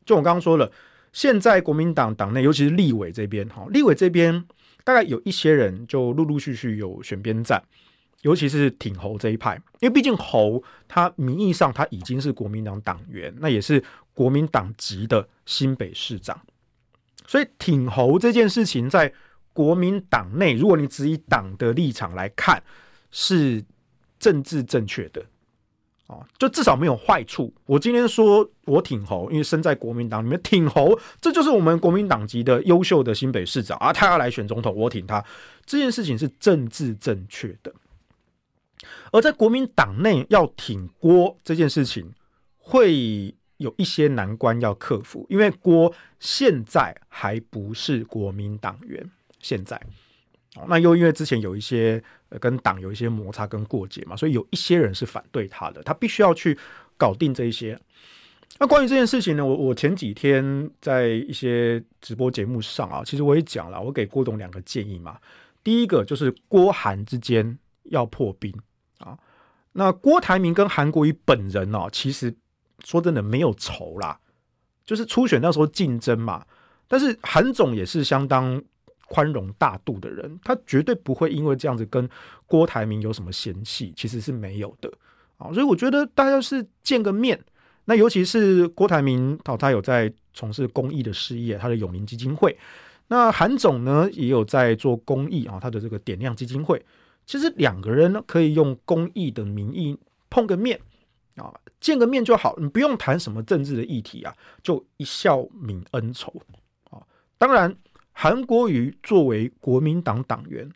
[0.05, 0.71] 就我刚刚说了，
[1.15, 4.45] 现在国民党党内，尤其是立委这边，哈，立委这边
[4.85, 7.65] 大概有一些人就陆陆续续有选边站，
[8.21, 16.39] 尤其是挺侯这一派，因为毕竟侯他名义上他已经是国民党党员，那也是国民党籍的新北市长，
[17.27, 19.11] 所以挺侯这件事情在
[19.55, 22.63] 国民党内，如果你只以党的立场来看，
[23.11, 23.65] 是
[24.19, 25.25] 政治正确的。
[26.09, 27.53] 哦，就至少没有坏处。
[27.67, 35.25] 我今天说我挺侯，因为身在国民党里面挺侯，这就是我们国民党籍的优秀的新北市长啊，他要来选总统，我挺他。
[35.67, 37.73] 这件事情是政治正确的。
[39.13, 42.13] 而在国民党内要挺郭这件事情，
[42.57, 49.79] 会有一些难关要克服，因为郭现在还不是国民党员，现在。
[50.69, 52.03] 那又因为之前有一些
[52.41, 56.59] 跟党有一些摩擦跟过节嘛，所以有一些人是反对他的，他必须要去
[56.97, 57.79] 搞定这一些。
[58.59, 65.17] 那关于这件事情呢，我我前几天在一些直播节目上啊，其实我也讲了，我给郭董两个建议嘛。
[65.63, 68.53] 第一个就是郭韩之间要破冰
[68.99, 69.17] 啊。
[69.73, 72.35] 那郭台铭跟韩国瑜本人哦，其实
[72.85, 74.19] 说真的没有仇啦，
[74.85, 76.45] 就是初选那时候竞争嘛。
[76.89, 78.61] 但是韩总也是相当
[79.09, 82.09] 宽容大度的人，他绝对不会因为这样子跟
[82.47, 84.93] 郭台铭有什么嫌隙，其实是没有的
[85.39, 85.53] 啊。
[85.53, 87.43] 所以我觉得大家是见个面，
[87.87, 92.57] 那尤其是郭台铭，他有在从事公益的事业，他的永明基金会。
[93.09, 96.85] 那韩总呢，也有在做公益啊，他的这个点亮基金会，
[97.25, 100.79] 其实两个人呢，可以用公益的名义碰个面
[101.37, 106.31] 啊，见个面就好，你不用谈什么政治的议题啊，就一笑泯恩仇
[106.91, 107.01] 啊。
[107.39, 107.75] 当然，
[108.21, 110.69] 韩国瑜作为国民党党员，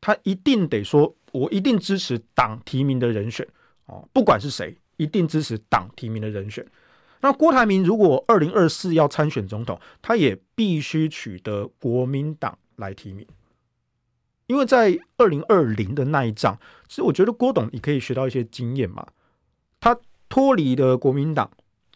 [0.00, 3.46] 他一定得说，我一定支持党提名的人选
[3.86, 6.66] 哦，不管是谁，一定支持党提名的人选。
[7.20, 13.24] 那郭台铭如果二零二四要参选总统，他也必须取得国民党来提名，
[14.48, 16.58] 因为在二零二零的那一仗，
[16.88, 19.06] 其实我觉得郭董你可以学到一些经验嘛。
[19.78, 19.96] 他
[20.28, 21.48] 脱离了国民党，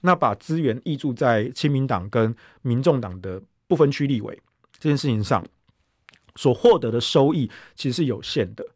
[0.03, 4.41] 那把资源挹注在亲民党跟民众党的不分区立委
[4.83, 5.47] 这件事情上，
[6.35, 8.67] 所获得的收益其实是有限的。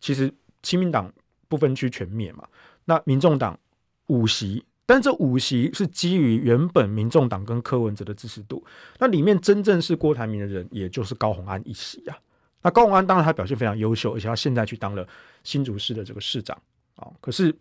[0.00, 0.32] 其实
[0.62, 1.12] 亲民党
[1.48, 2.46] 不分区全灭嘛，
[2.84, 3.58] 那民众党
[4.06, 4.64] 五席。
[4.86, 8.64] 但这五席是基于原本民众党跟柯文哲的支持度，
[9.00, 12.16] 那里面真正是郭台铭的人，也就是高虹安一席啊。
[12.62, 15.04] 那高虹安当然他表现非常优秀，而且他现在去当了
[15.42, 16.56] 新竹市的这个市长
[16.94, 17.10] 啊。
[17.20, 17.52] 可是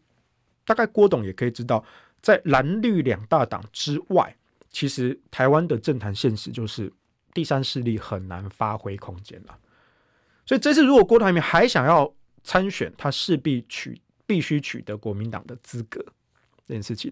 [0.63, 1.84] 大概郭董也可以知道，
[2.21, 4.36] 在蓝绿两大党之外，
[4.69, 6.91] 其实台湾的政坛现实就是
[7.34, 9.58] 第三势力很难发挥空间了。
[10.46, 12.13] 所以这次如果郭台铭还想要
[12.44, 16.04] 参选，他势必取必须取得国民党的资格。
[16.68, 17.12] 这件事情，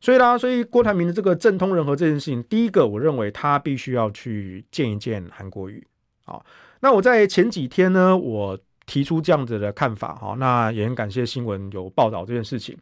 [0.00, 5.86] 所以啦，所以郭台铭的这个政通人和这件事情，第一个，我认为他必须要去见一见韩国瑜。
[6.24, 6.42] 好，
[6.80, 12.74] 那我在前几天呢，我提出这样子的看法，哈，那也很感谢新闻有报道这件事情。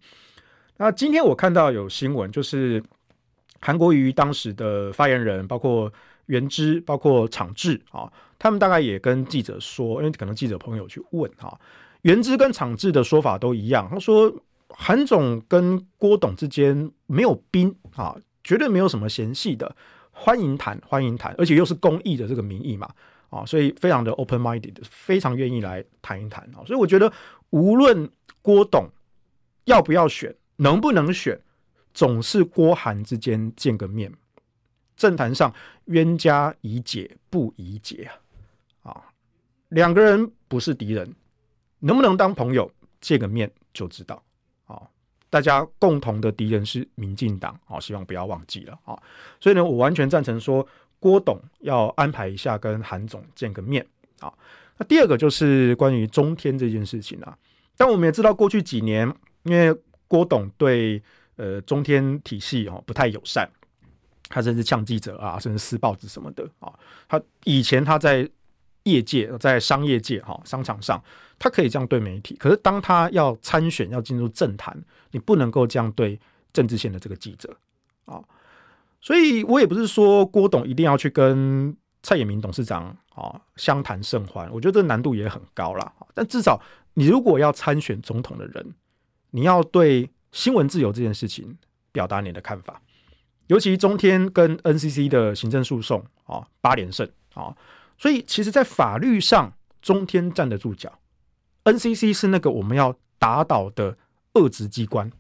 [0.77, 2.81] 那今天我看到有新闻，就是
[3.61, 5.93] 韩国瑜当时的发言人，包括
[6.27, 11.59] 元之，包括厂志啊，他们大概也跟记者说，因为可能记者朋友去问哈，
[12.03, 14.35] 元之跟厂志的说法都一样，他说。
[14.77, 19.77] 韩总跟郭董之间没有冰啊，绝对没有什么嫌隙的，
[20.11, 22.91] 欢迎谈，欢迎谈，而且又是公益的这个名义嘛，
[23.31, 27.13] 啊，所以非常的 open minded，非常愿意来谈一谈啊，所以我觉得
[27.51, 28.11] 无论
[28.43, 28.89] 郭董
[29.67, 31.41] 要不要选，能不能选，
[31.93, 34.13] 总是郭韩之间见个面，
[34.97, 35.53] 政坛上
[35.87, 38.09] 冤家宜解不宜结
[38.83, 39.03] 啊，啊，
[39.69, 41.15] 两个人不是敌人，
[41.81, 44.23] 能不能当朋友，见个面就知道
[44.67, 44.81] 啊。
[45.31, 48.97] 大家共同的敌人是民进党，啊，希望不要忘记了啊。
[49.41, 50.67] 所以呢，我完全赞成说
[51.01, 53.85] 郭董要安排一下跟韩总见个面
[54.21, 54.33] 啊。
[54.79, 57.37] 那第二个就是关于中天这件事情啊。
[57.77, 59.77] 但我们也知道，过去几年因为
[60.07, 61.03] 郭董对
[61.35, 63.51] 呃中天体系哦不太友善，
[64.35, 66.73] 他甚至呛记者啊，甚至撕报纸什么的啊。
[67.09, 68.29] 他以前他在
[68.83, 71.03] 业界，在商业界哈商场上。
[71.37, 74.75] 他可以这样对媒体，可是当他要参选、要进入政坛，
[75.11, 76.19] 你不能够这样对
[76.53, 77.55] 政治线的这个记者
[78.05, 78.23] 啊。
[79.01, 85.93] 所以我也不是说郭董一定要去跟蔡衍明董事长啊相谈甚欢，我觉得这难度也很高啦。
[86.15, 86.59] 但至少
[86.95, 88.73] 你如果要参选总统的人，
[89.33, 91.59] 你要对新闻自由这件事情
[91.91, 92.81] 表达你的看法，
[93.49, 97.55] 尤其中天跟 NCC 的行政诉讼啊八连胜啊，
[97.99, 99.53] 所以其实在法律上
[99.83, 100.99] 中天站得住脚。
[101.65, 103.97] NCC 是那个我们要打倒的
[104.35, 105.11] 遏制机关。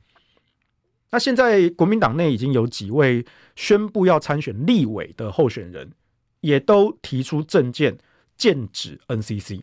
[1.10, 5.92] 那现在国民党内已经有几位宣布要参选立委的候选人，
[6.40, 7.96] 也都提出政见
[8.36, 9.62] 剑指 NCC。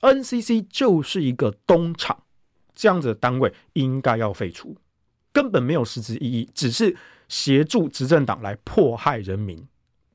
[0.00, 2.22] NCC 就是一个东厂，
[2.74, 4.76] 这样子的单位应该要废除，
[5.32, 6.96] 根本没有实质意义，只是
[7.28, 9.66] 协助执政党来迫害人民，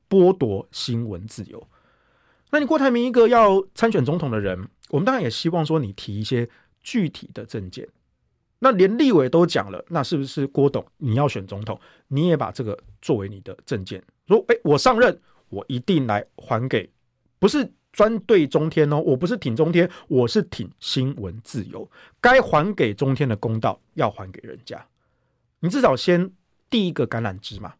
[0.08, 1.66] 剥夺新闻自由。
[2.50, 6.48] 那你郭台铭一个要参选总统的人，我们当然也希望说你提一些
[6.80, 7.88] 具体的证件。
[8.60, 14.02] 那连立委都讲了，那是不是郭董你要选总统，你也把这个作为你的证件？
[14.26, 16.88] 说，哎，我上任，我一定来还给，
[17.38, 24.86] 不是专对中天哦，我不是挺中天，我是挺新闻自由，该还给中天的公道要还给人家。
[25.60, 26.30] 你至少先
[26.70, 27.74] 第一个橄榄枝嘛，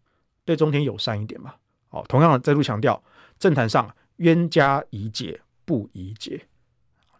[0.45, 1.55] 对中天友善一点嘛。
[1.89, 3.03] 好，同样的再度强调，
[3.39, 3.95] 政坛上。
[4.19, 6.41] 冤家宜解不宜结，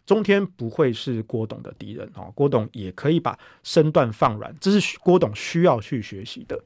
[0.05, 2.31] 中天不会是郭董的敌人啊！
[2.33, 6.57] 郭董也可以把身段放软，这是郭董需要去学习的。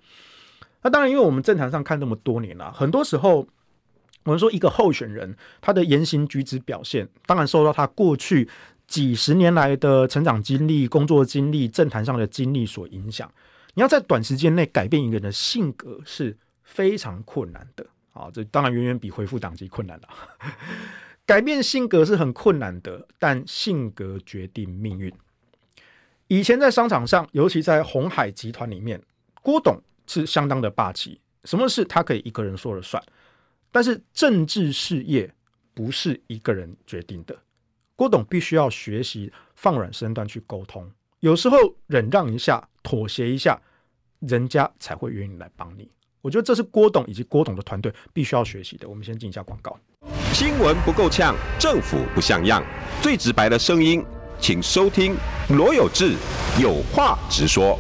[0.84, 3.48] 那当然，因为我们政坛上看那么多年了，很多时候
[4.24, 8.48] 我们说一个候选人他的言行举止表现，当然受到他过去
[8.86, 13.28] 几十年来的成长经历、工作经历、政坛上的经历所影响。
[13.74, 17.86] 你要在短时间内改变一个人的性格是非常困难的。
[18.14, 20.10] 啊，这当然远远比恢复党籍困难了。
[21.26, 25.14] 改变性格是很困难的，但性格决定命运。
[26.28, 29.02] 以前在商场上，尤其在鸿海集团里面，
[29.42, 33.02] 郭董是相当的霸气，什么事他可以一个人说了算。
[33.72, 35.32] 但是政治事业
[35.74, 37.38] 不是一个人决定的，
[37.96, 43.60] 郭董必须要学习放软身段去沟通，有时候忍让一下、妥协一下，
[44.20, 45.92] 人家才会愿意来帮你。
[46.22, 48.88] 我觉得这是郭董以及郭董的团队必须要学习的。
[48.88, 49.78] 我们先进一下广告。
[50.32, 52.64] 新闻不够呛，政府不像样，
[53.02, 54.02] 最直白的声音，
[54.40, 55.14] 请收听
[55.50, 56.16] 罗有志
[56.58, 57.78] 有话直说。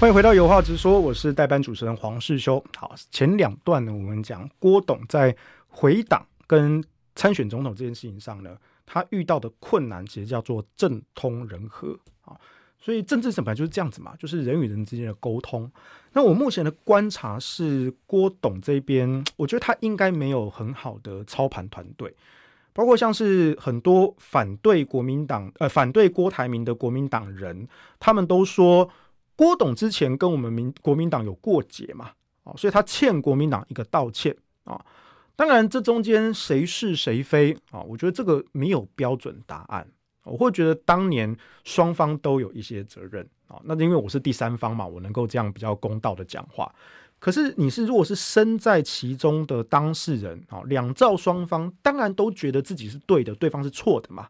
[0.00, 2.60] 欢迎回到有话直说，我是代班主持人黄世修。
[2.76, 5.36] 好，前两段呢，我们讲郭董在
[5.68, 6.82] 回党跟
[7.14, 11.96] 参选总统这件事情上呢，他遇到的困难其实叫做政通人和
[12.28, 12.36] 啊。
[12.80, 15.68] 所以政治审判就是这样子嘛，就是人与人之间的沟通。
[16.12, 22.14] 那我目前的观察是，郭董这边，我觉得他应该没有很好的操盘团队，
[22.72, 27.66] 包括像是很多反对国民党呃反对郭台铭的国民党人，
[27.98, 28.88] 他们都说
[29.34, 32.12] 郭董之前跟我们民国民党有过节嘛，
[32.44, 34.80] 啊，所以他欠国民党一个道歉啊。
[35.34, 37.82] 当然，这中间谁是谁非啊？
[37.82, 39.86] 我觉得这个没有标准答案。
[40.28, 46.72] 我会觉得当年双方都有一些责任啊，那因为我是第三方嘛，我能够这样比较公道的讲话。
[47.18, 54.28] 可是你是如果是身在其中的当事人啊，两造双方当然都觉得自己是对的，对方是错的嘛。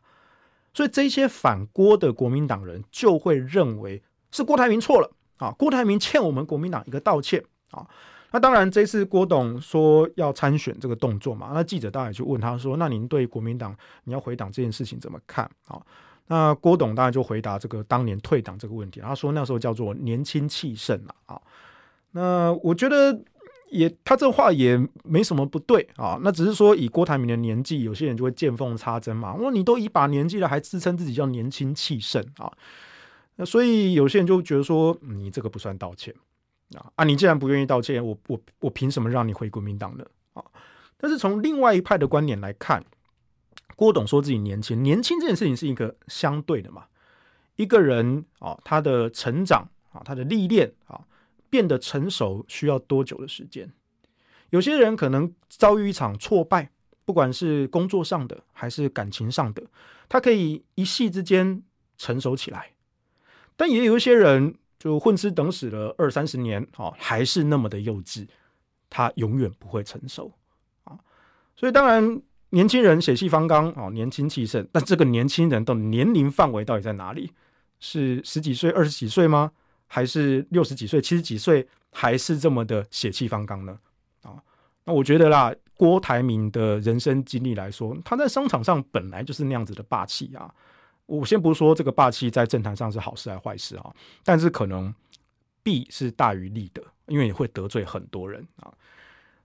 [0.72, 7.86] 所以这些反郭的国民党人就会认为是郭台铭错了啊，郭台铭欠我们国民党一个道歉啊。
[8.30, 15.80] 那当然，这次郭董说要参选这个动作嘛，那记者当然就问他说：“那您对国民党你要回党这件事情怎么看？”啊，
[16.26, 21.40] 那郭董当然就回答这个当年退党这个问题，他说那时候叫做年轻气盛啊。
[22.10, 23.18] 那我觉得
[23.70, 29.32] 也他这话也没什么不对啊，那只是说以郭台铭的年纪，有些人就会见缝插针嘛。
[29.32, 32.52] 我说你都一把年纪了，还自称自己叫年轻气盛啊？
[33.36, 36.14] 那所以有些人就觉得说你这个不算道歉。
[36.96, 37.04] 啊！
[37.04, 40.04] 你既然不愿意道歉，我我我凭什么让你回国民党呢？
[40.34, 40.44] 啊！
[40.98, 42.84] 但是从另外一派的观点来看，
[43.74, 46.84] 郭董说自己年轻，年轻这件事情是一个相对的嘛。
[47.56, 51.00] 一个人啊，他的成长啊，他的历练啊，
[51.48, 53.72] 变得成熟需要多久的时间？
[54.50, 56.70] 有些人可能遭遇一场挫败，
[57.06, 59.62] 不管是工作上的还是感情上的，
[60.06, 61.62] 他可以一夕之间
[61.96, 62.72] 成熟起来，
[63.56, 64.54] 但也有一些人。
[64.78, 68.26] 就混吃等死了二三十年，啊，还是那么的幼稚，
[68.88, 70.32] 他永远不会成熟
[70.84, 70.96] 啊。
[71.56, 77.32] 所以当然，年轻人血气方刚啊，年轻气盛，但这个年轻人的年龄范围到底在哪里？
[77.80, 79.50] 是十几岁、二十几岁吗？
[79.86, 83.78] 还是六十几岁、七十几岁，还是这么的血气方刚呢？
[84.22, 84.42] 啊，
[84.84, 90.54] 那我觉得啦，郭台铭的人生经历来说，他在商场上本来就是那样子的霸气啊。
[91.08, 94.94] 我先不说这个霸气在政坛上是好事还是坏事啊，但是可能
[95.62, 98.70] 弊是大于利的，因为你会得罪很多人啊。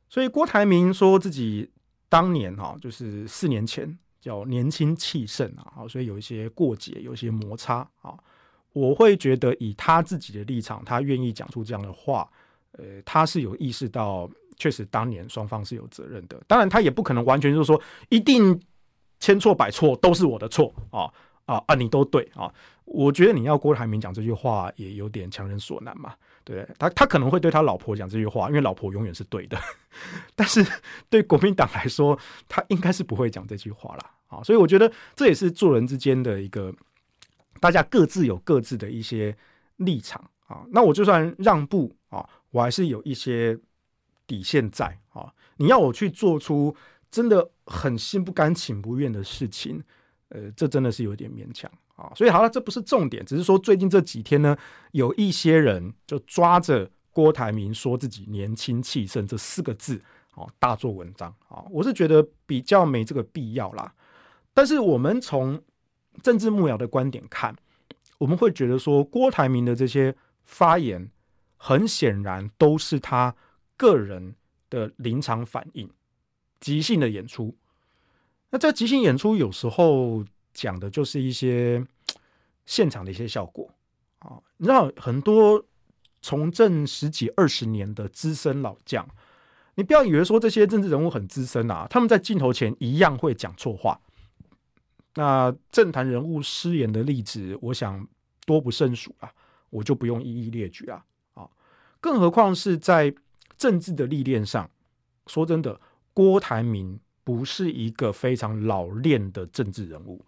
[0.10, 1.72] 所以郭台铭说自己
[2.10, 8.14] 当年哈，就是四年前叫年轻气盛啊，所以有一些过节，有一些摩擦啊。
[8.74, 12.30] 我会觉得以他自己的立场，他愿意讲出这样的话，
[12.74, 16.42] 呃，他是有意识到，确实当年双方是有责任的。
[16.46, 18.60] 当然，他也不可能完全就是说一定
[19.20, 21.10] 千错百错都是我的错啊。
[21.46, 22.52] 啊啊，你都对啊！
[22.86, 26.14] 我觉得你要郭台铭讲这句话也有点强人所难嘛。
[26.44, 29.58] 对他，他可能会对他老婆讲这句话，因为老婆永远是对的。
[30.36, 30.66] 但是
[31.10, 34.12] 对国民党来说，他应该是不会讲这句话啦。
[34.28, 34.44] 啊。
[34.44, 36.74] 所以我觉得这也是做人之间的一个，
[37.60, 39.36] 大家各自有各自的一些
[39.78, 40.64] 立场啊。
[40.72, 43.58] 那我就算让步啊，我还是有一些
[44.28, 45.34] 底线在啊。
[45.58, 46.76] 你要我去做出
[47.10, 49.84] 真的很心不甘情不愿的事情。
[50.34, 54.58] 呃，这真的是有点勉强啊，所以好了，这不是重点，只是说最近这几天呢，
[54.92, 60.02] 有一些人就抓着郭台铭说自己年轻气盛这四个字
[60.34, 63.94] 哦，大做文章啊，我是觉得比较没这个必要啦。
[64.56, 65.62] 但是我们从
[66.24, 67.56] 政治幕僚的观点看，
[68.18, 71.12] 我们会觉得说郭台铭的这些发言，
[71.58, 73.36] 很显然都是他
[73.78, 74.34] 个人
[74.72, 75.88] 的临场反应，
[76.60, 77.56] 即兴的演出。
[78.54, 80.24] 那这即兴演出有时候
[80.54, 81.84] 讲的就是一些
[82.68, 83.68] 现场的一些效果
[84.20, 85.66] 啊，你知道很多
[86.22, 89.08] 从政十几二十年的资深老将，
[89.74, 94.00] 你不要以为说这些政治人物很资深啊，他们在镜头前一样会讲错话。
[95.16, 98.08] 那政坛人物失言的例子，我想
[98.46, 99.34] 多不胜数啊，
[99.72, 101.50] 我就不用一一列举了啊。
[102.00, 103.12] 更何况是在
[103.58, 104.70] 政治的历练上，
[105.26, 105.82] 说真的，
[106.14, 110.24] 郭台铭不是一个非常老练的政治人物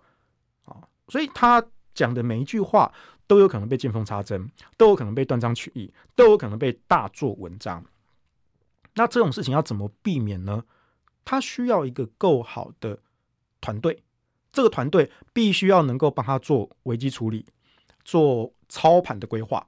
[0.65, 2.93] 啊，所以他讲的每一句话
[3.27, 7.83] 都有可能被见缝插针，都有可能被断章取义，都有可能被大做文章。
[8.95, 10.63] 那这种事情要怎么避免呢？
[11.25, 12.99] 他需要一个够好的
[13.59, 14.03] 团队，
[14.53, 17.45] 这个团队必须要能够帮他做危机处理，
[18.03, 19.67] 做操盘的规划。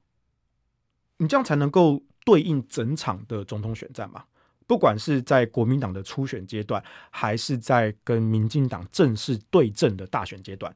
[1.17, 4.25] 你这样才能够对应整场的总统选战嘛？
[4.67, 10.75] 不管是在国民党的初选阶段，还是在跟民进党正式对阵的大选阶段，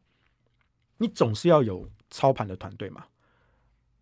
[0.97, 3.03] 你总是要有操盘的团队嘛。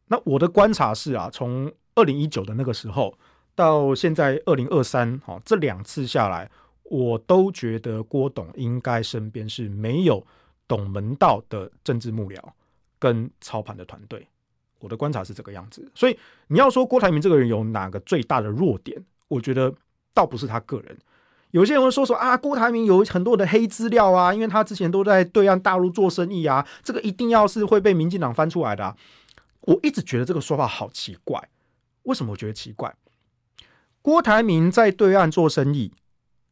[0.08, 3.18] 那我的观察是啊，从二零一九的那个时候
[3.56, 6.50] 到现在二零二三，哈，这两次下来，
[6.84, 10.26] 我都觉得郭董应该身边是没有
[10.68, 12.40] 懂门道的政治幕僚
[13.00, 14.28] 跟操盘的团队。
[14.80, 16.18] 我的观察是这个样子，所以
[16.48, 19.04] 你要说郭台铭这个人有哪个最大的弱点？
[19.30, 19.74] 我觉得
[20.14, 20.98] 倒不是他个人，
[21.52, 28.98] 有些人会说说啊，郭台铭有很多的黑资料啊，因为他之前都在对岸大陆做生意啊，这个一定要是会被民进党翻出来的啊。
[29.62, 31.50] 我一直觉得这个说法好奇怪，
[32.04, 32.94] 为什么我觉得奇怪？
[34.02, 35.94] 郭台铭在对岸做生意，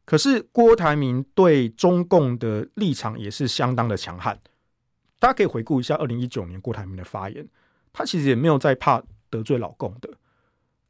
[0.04, 4.40] 可是郭台铭对中共的立场也是相当的强悍。
[5.18, 7.48] 大家可以回顾一下二零一九年郭台铭的发言，
[7.92, 10.10] 他其实也没有在怕得罪老共的，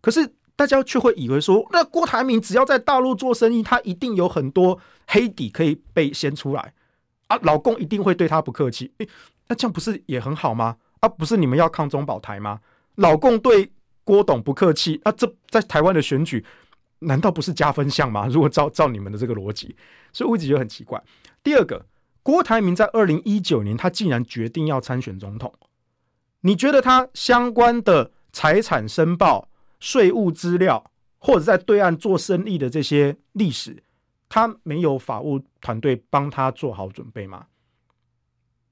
[0.03, 0.35] 可是。
[0.59, 6.75] 大家却会以为说，那郭台铭只要在大陆做生意，他一定有很多黑底可以被掀出来
[7.29, 7.39] 啊！
[7.43, 9.09] 老共一定会对他不客气，诶，
[9.47, 10.77] 那这样不是也很好吗？
[10.99, 12.59] 啊，不是你们要抗中保台吗？
[12.97, 13.71] 老共对
[14.03, 16.45] 郭董不客气，那、啊、这在台湾的选举
[16.99, 18.27] 难道不是加分项吗？
[18.27, 19.77] 如果照照你们的这个逻辑，
[20.13, 21.01] 所以我一直觉得很奇怪。
[21.45, 21.87] 第二个，
[22.25, 25.55] 郭台铭在二零一九年，他竟然决定要参选总统，
[26.41, 29.48] 你觉得他相关的财产申报？
[29.81, 33.83] 税务资料，或者在对岸做生意的这些历史，
[34.29, 37.47] 他没有法务团队帮他做好准备吗？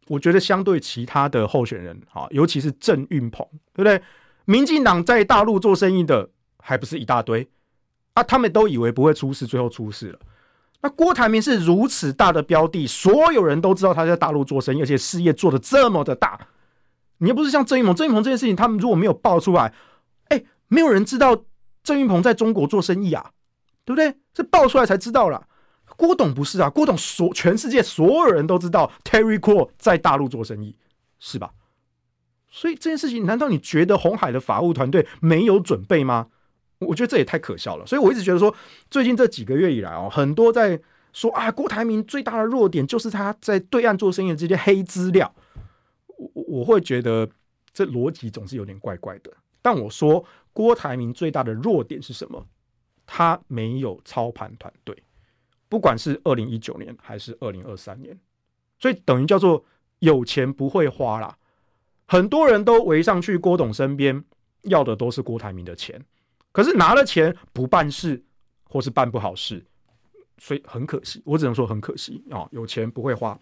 [0.08, 4.00] 我觉得相对其他的候选人，哈，尤其是郑运鹏，对不对？
[4.44, 6.28] 民进党在大陆做生意的
[6.58, 7.48] 还不是一大堆
[8.14, 8.22] 啊？
[8.22, 10.18] 他们都以为不会出事，最后出事了。
[10.82, 16.38] 那郭台铭是如此大的标的，所有人都知道他在大陆做生意，而且事业做得这么的大，
[17.18, 19.72] 你又不是像郑运鹏，郑运鹏这件事情，他们如果没有爆出来。
[20.68, 21.44] 没有人知道
[21.82, 23.30] 郑云鹏在中国做生意啊，
[23.84, 24.16] 对不对？
[24.34, 25.46] 这爆出来才知道了。
[25.96, 30.76] 郭董不是啊，郭董所全世界所有人都知道 Terry Cole 在大陆做生意，
[31.18, 31.52] 是吧？
[32.50, 36.26] 所以这件事情，难道你觉得红海的法务团队没有准备吗？
[36.80, 37.86] 我觉得这也太可笑了。
[37.86, 38.54] 所以我一直觉得说，
[38.90, 40.78] 最近这几个月以来哦，很多在
[41.12, 45.32] 说啊，郭台铭最大的弱点就是他在对岸做生意的这些黑资料。
[46.08, 47.28] 我我会觉得
[47.72, 49.30] 这逻辑总是有点怪怪的。
[49.62, 50.24] 但我说。
[50.56, 52.46] 郭台铭最大的弱点是什么？
[53.04, 54.96] 他没有操盘团队，
[55.68, 58.18] 不管是二零一九年还是二零二三年，
[58.78, 59.62] 所以等于叫做
[59.98, 61.36] 有钱不会花啦。
[62.06, 64.24] 很多人都围上去郭董身边，
[64.62, 66.02] 要的都是郭台铭的钱，
[66.52, 68.24] 可是拿了钱不办事，
[68.64, 69.62] 或是办不好事，
[70.38, 71.20] 所以很可惜。
[71.26, 73.38] 我只能说很可惜啊，有钱不会花。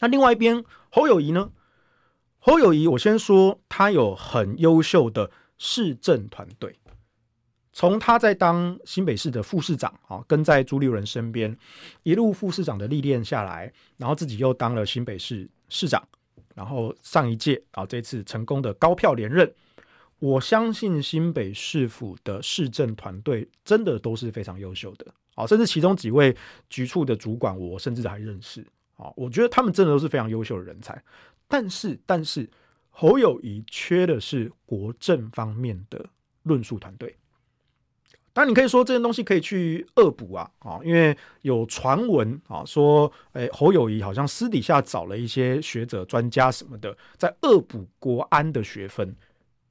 [0.00, 1.52] 那另外一边侯友宜呢？
[2.40, 5.30] 侯友宜，我先说他有很优秀的。
[5.58, 6.74] 市政团队，
[7.72, 11.56] 从他在当新北市的副市长啊，跟在朱立伦身边，
[12.02, 16.06] 一路副市长的历练下来，然后自己又当了新北市市长，
[16.54, 19.52] 然后上一届啊，这次成功的高票连任。
[20.18, 26.34] 我相信新北市府的市政团队真的都是非常优秀的啊，甚至其中几位
[26.70, 31.02] 局处的主管，我甚至还认识啊，我觉得他们真的都是非常优秀的人才。
[31.48, 32.48] 但是，但是。
[32.98, 36.08] 侯友宜缺的是国政方面的
[36.44, 37.14] 论述团队，
[38.32, 49.14] 当然你可以说这件东西可以去恶补啊啊，因为有传闻啊说，诶侯友谊好像私底下找了一些学者专家什么的，在恶补国安的学分，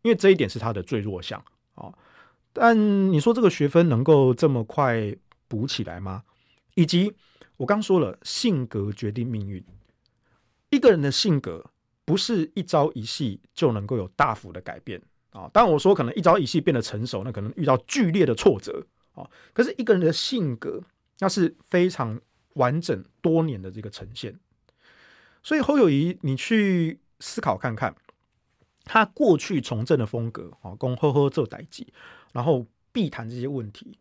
[0.03, 1.91] 因为这一点是他的最弱项啊。
[2.53, 5.15] 但你说这个学分能够这么快
[5.47, 6.21] 补起来吗？
[6.75, 7.11] 以及
[7.57, 9.65] 我刚说了，性格决定命运，
[10.69, 11.71] 一个人的性格。
[12.05, 15.01] 不是一朝一夕就能够有大幅的改变
[15.31, 15.49] 啊！
[15.51, 18.85] 当然，我说可能一朝一夕变得成熟，那可能遇到剧烈的挫折
[19.15, 19.27] 啊。
[19.53, 20.81] 可是一个人的性格，
[21.17, 22.21] 那是非常
[22.53, 24.39] 完整多年的这个呈现。
[25.41, 27.95] 所以侯友谊，你去思考看看，
[28.83, 31.87] 他过去从政的风格啊，讲好好做代际，
[32.33, 33.97] 然后避谈这些问题，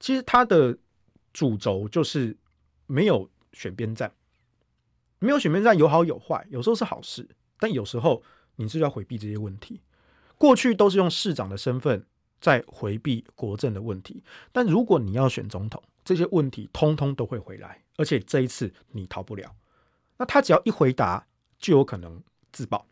[0.00, 0.78] 其实他的
[1.34, 2.34] 主轴就是
[2.86, 4.10] 没有选边站，
[5.18, 7.28] 没有选边站有好有坏，有时候是好事。
[7.62, 8.20] 但有时候
[8.56, 9.80] 你是要回避这些问题。
[10.36, 12.04] 过去都是用市长的身份
[12.40, 14.20] 在回避国政的问题。
[14.50, 19.54] 但如果你要选总统，这些问题通通都会回来，而且这一次你逃不了。
[20.18, 21.24] 那他只要一回答，
[21.60, 22.84] 就有可能自爆。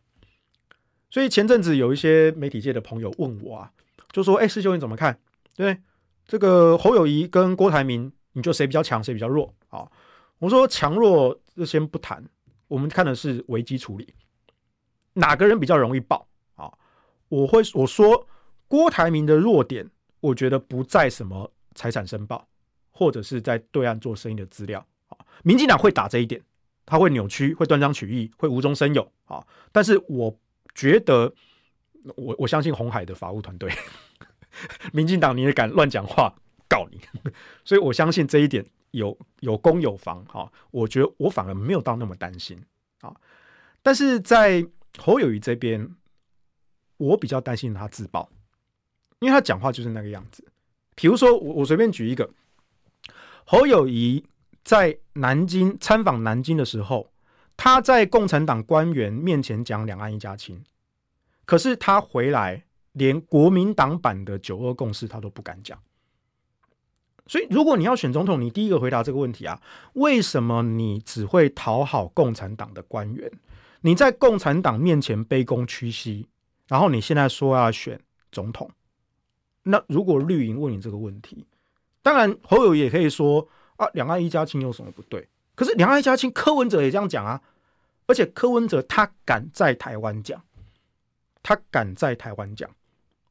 [1.09, 3.73] 所以前阵子有一些媒体界的朋友问我啊，
[4.13, 5.19] 就说：“哎，师兄你怎么看？
[5.57, 5.77] 对
[6.25, 9.91] 这个侯友谊跟郭台铭，你觉得谁比较强，谁比较弱？”啊，
[10.39, 12.23] 我说强弱就先不谈，
[12.69, 14.13] 我们看的是危机处理，
[15.13, 16.71] 哪个人比较容易爆啊？
[17.29, 18.27] 我会我说
[18.67, 19.89] 郭台铭的弱点，
[20.19, 22.47] 我觉得不在什么财产申报，
[22.91, 25.17] 或者是在对岸做生意的资料啊。
[25.43, 26.41] 民进党会打这一点，
[26.85, 29.45] 他会扭曲，会断章取义，会无中生有啊。
[29.71, 30.37] 但是我。
[30.73, 31.33] 觉得
[32.15, 33.69] 我我相信红海的法务团队，
[34.93, 36.33] 民进党你也敢乱讲话
[36.69, 37.01] 告你，
[37.65, 40.49] 所以我相信这一点有有攻有防哈。
[40.71, 42.57] 我觉得我反而没有到那么担心
[43.01, 43.13] 啊。
[43.83, 44.65] 但是在
[44.97, 45.95] 侯友宜这边，
[46.97, 48.29] 我比较担心他自爆，
[49.19, 50.45] 因为他讲话就是那个样子。
[50.95, 52.29] 比如说我我随便举一个，
[53.45, 54.25] 侯友宜
[54.63, 57.07] 在南京参访南京的时候。
[57.57, 60.63] 他在共产党官员面前讲两岸一家亲，
[61.45, 62.63] 可是他回来
[62.93, 65.77] 连国民党版的九二共识他都不敢讲。
[67.27, 69.61] 所以，如果你要选总统，你第一个回答这个问题啊，
[69.93, 73.31] 为什么你只会讨好共产党的官员？
[73.81, 76.27] 你在共产党面前卑躬屈膝，
[76.67, 77.99] 然后你现在说要选
[78.31, 78.69] 总统，
[79.63, 81.45] 那如果绿营问你这个问题，
[82.01, 85.27] 当然侯友也可以说啊，两岸一家亲有什么不对？
[85.55, 87.41] 可是两岸一家亲，柯文哲也这样讲啊。
[88.07, 90.41] 而且柯文哲他敢在台湾讲，
[91.41, 92.69] 他敢在台湾讲。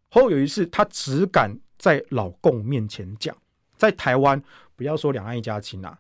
[0.08, 3.36] 侯友宜是他只敢在老共面前讲，
[3.76, 4.42] 在台湾
[4.76, 5.98] 不要说两岸一家亲啊，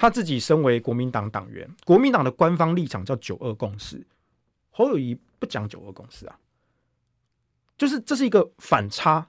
[0.00, 4.02] 他自己身为国民党党员，国民党的官方立场叫九二共识，
[4.70, 6.38] 侯友宜不讲九二共识啊，
[7.76, 9.28] 就是这是一个反差。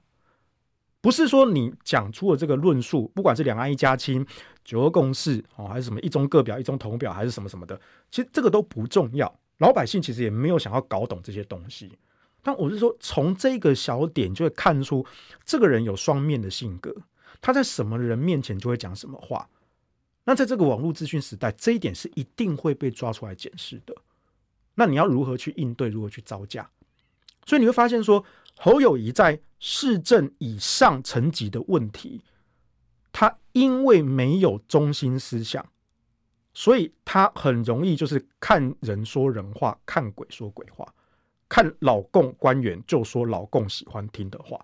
[1.01, 4.25] 不是说你讲出了这个论述，不管是两岸一家亲、
[4.63, 7.77] 九二共识哦，还是什么一中各表、一中同表，还是什么什么的，
[8.09, 9.37] 其实这个都不重要。
[9.57, 11.99] 老百姓其实也没有想要搞懂这些东西。
[12.41, 15.05] 但我是说，从这个小点就会看出
[15.43, 16.95] 这个人有双面的性格，
[17.41, 19.49] 他在什么人面前就会讲什么话。
[20.23, 23.95] 那在这个网络资讯时代，这一点是一定会被抓出来检视的。
[24.75, 25.89] 那你要如何去应对？
[25.89, 26.69] 如何去招架？
[27.45, 28.23] 所以你会发现说，
[28.57, 29.41] 侯友谊在。
[29.63, 32.23] 市政以上层级的问题，
[33.11, 35.63] 他因为没有中心思想，
[36.51, 40.91] 所以他很容易就是看人说人话，看鬼说鬼话，
[41.47, 44.59] 看老共官员就说老共喜欢听的话。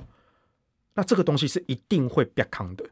[0.95, 2.84] 那这个东西是一定会变康的。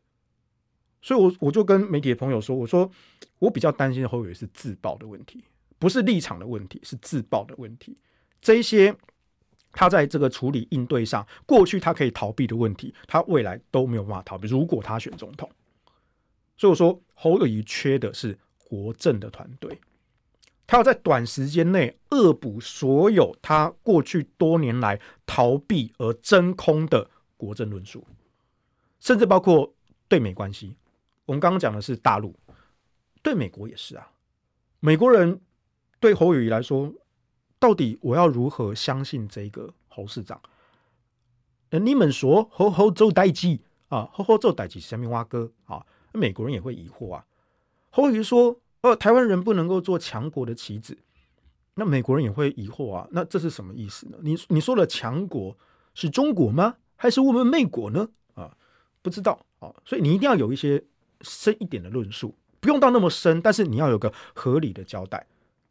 [1.06, 2.90] 所以我，我就跟媒体的朋友说，我说
[3.38, 5.44] 我比较担心的侯友宜是自爆的问题，
[5.78, 7.96] 不是立场的问题，是自爆的问题。
[8.42, 8.96] 这一些。
[9.78, 14.48] 他在这个处理应对上，过去他可以逃避的问题，他未来都没有办法逃避。
[14.48, 15.52] 如果他选总统，
[16.56, 18.40] 所以我说侯友宜缺的是
[18.70, 19.78] 国政的团队，
[20.66, 28.08] 他要在短时间内恶补所有他过去多年来逃避而真空的国政论述，
[29.02, 29.74] 甚至包括
[30.08, 30.78] 对美关系。
[31.26, 32.36] 我们刚刚讲的是大陆，
[33.22, 34.12] 对美国也是啊。
[34.80, 35.42] 美国人
[36.00, 36.94] 对侯友宜来说。
[37.58, 40.40] 到底我要如何相信这个侯市长？
[41.72, 43.58] 你们说侯侯做代志
[43.88, 47.26] 啊，侯侯做代志，下面挖哥啊，美国人也会疑惑啊。
[47.90, 50.96] 侯友宜说，呃，台湾人不能够做强国的棋子，
[51.74, 53.08] 那美国人也会疑惑啊。
[53.10, 54.18] 那这是什么意思呢？
[54.22, 55.58] 你你说的强国
[55.96, 56.76] 是中国吗？
[56.98, 58.08] 还是我们美国呢？
[58.36, 58.56] 啊，
[59.02, 59.74] 不知道啊。
[59.86, 60.84] 所以你一定要有一些
[61.22, 65.26] 深一点的论述，不用到那么深，但是你要有个合理的交代。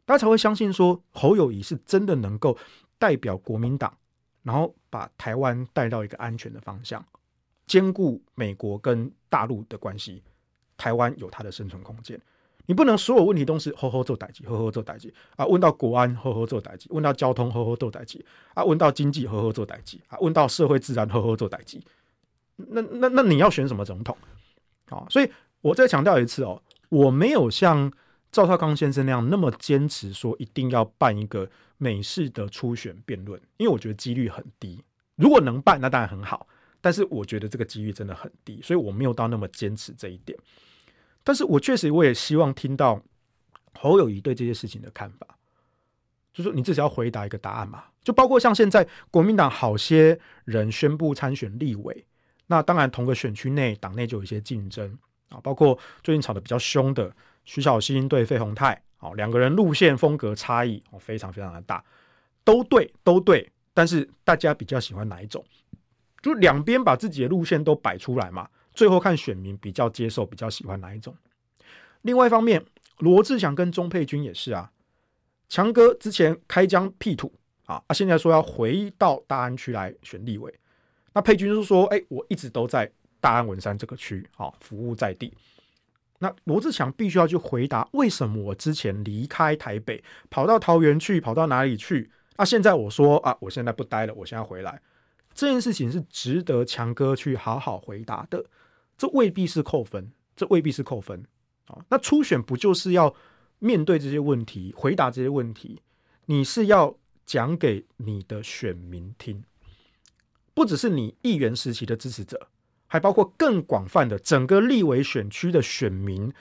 [0.05, 2.57] 大家才会相信说侯友谊是真的能够
[2.97, 3.97] 代表国民党，
[4.43, 7.03] 然后把台湾带到一个安全的方向，
[7.65, 10.21] 兼顾美国跟大陆的关系，
[10.77, 12.19] 台湾有它的生存空间。
[12.67, 15.45] 你不能所有问题都是呵呵做代志，侯侯做代志啊！
[15.45, 18.25] 问到国安，呵呵做代志；问到交通，呵呵做代志
[18.55, 18.63] 啊！
[18.63, 20.17] 问到经济，呵呵做代志啊！
[20.19, 21.79] 问到社会自然呵呵做代志。
[22.55, 24.17] 那那那你要选什么总统
[24.89, 25.05] 啊？
[25.09, 25.31] 所以
[25.61, 27.91] 我再强调一次哦，我没有像。
[28.31, 34.83] 赵少康先生那样那么坚持说一定要办一个美式的初选辩论，因为我觉得几率很低。
[35.15, 36.45] 如果能办，那当然很好，
[36.81, 40.37] 但是我觉得这个几率真的很低，所以我没有到那么坚持这一点。
[41.23, 43.01] 但是我确实我也希望听到
[43.79, 45.37] 侯友谊对这些事情的看法，
[46.33, 47.85] 就是你至少要回答一个答案嘛。
[48.03, 52.05] 就包括像现在国民党好些人宣布参选立委，
[52.47, 54.97] 那当然同个选区内党内就有一些竞争
[55.29, 57.13] 啊，包括最近吵得比较凶的。
[57.47, 61.85] 徐小新对费鸿泰，哦，两个人路线风格差异哦，非常非常的大，
[62.43, 65.45] 都对，都对，但是大家比较喜欢哪一种？
[66.23, 71.15] 就两边把自己的路线都摆出来嘛，最后看选民比较接受、比较喜欢哪一种。
[72.01, 72.65] 另外一方面，
[72.97, 74.71] 罗志祥跟钟佩君也是啊，
[75.47, 77.31] 强哥之前开疆辟土
[77.67, 80.51] 啊，啊，现在说要回到大安区来选立委，
[81.15, 85.33] 那佩君就说：“哎，我一直都在大安文山这个区啊，服务在地。”
[86.19, 92.11] 那罗志强必须要去回答，为什么我之前离开台北，跑到桃园去，跑到哪里去？
[92.37, 94.81] 那、啊、现在我说啊，我现在不待了，我现在回来，
[95.33, 98.45] 这件事情是值得强哥去好好回答的。
[98.97, 101.23] 这未必是扣分，这未必是扣分
[101.67, 101.77] 啊。
[101.89, 103.13] 那初选不就是要
[103.59, 105.81] 面对这些问题，回答这些问题？
[106.25, 106.95] 你是要
[107.25, 109.43] 讲给你的选民听，
[110.55, 112.47] 不只是你议员时期的支持者。
[112.87, 116.31] 还包括更广泛的整个立委选区的选民，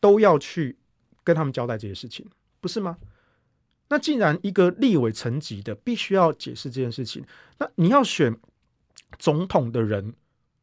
[0.00, 0.76] 都要去
[1.22, 2.26] 跟他们交代这些事情，
[2.60, 2.98] 不是吗？
[3.88, 7.24] 那既然一个立委层级的必须要解释这件事情，
[7.58, 8.36] 那你要选
[9.16, 10.14] 总统的人，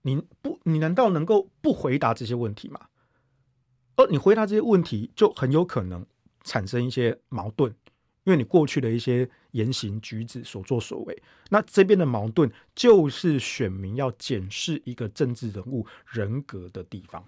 [0.01, 2.81] 你不，你难道能够不回答这些问题吗？
[3.95, 6.05] 而你回答这些问题，就很有可能
[6.43, 7.73] 产生一些矛盾。
[8.23, 17.23] 因为你过去的一些言行举止、所作所为，那这边的矛盾就是选民要检视一个政治人物人格的地方。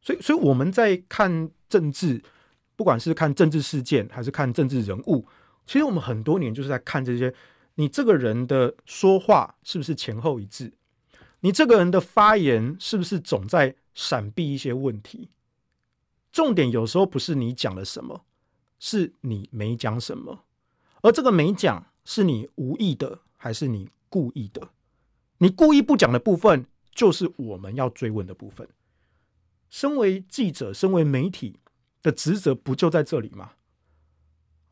[0.00, 2.22] 所以，所以我们在看政治，
[2.76, 5.26] 不管是看政治事件还是看政治人物，
[5.66, 7.34] 其实我们很多年就是在看这些：
[7.74, 10.72] 你这个人的说话是不是前后一致？
[11.40, 15.30] 你这个人的发言是不是总在闪避一些问题？
[16.30, 18.24] 重点有时候不是你讲了什么。
[18.80, 20.46] 是你没讲什么，
[21.02, 24.70] 而这个没讲是你无意的还是你故意的？
[25.38, 28.68] 你故意不讲的部分，就是我们要追问的部分。
[29.68, 31.60] 身为记者，身为媒体
[32.02, 33.52] 的职责不就在这里吗？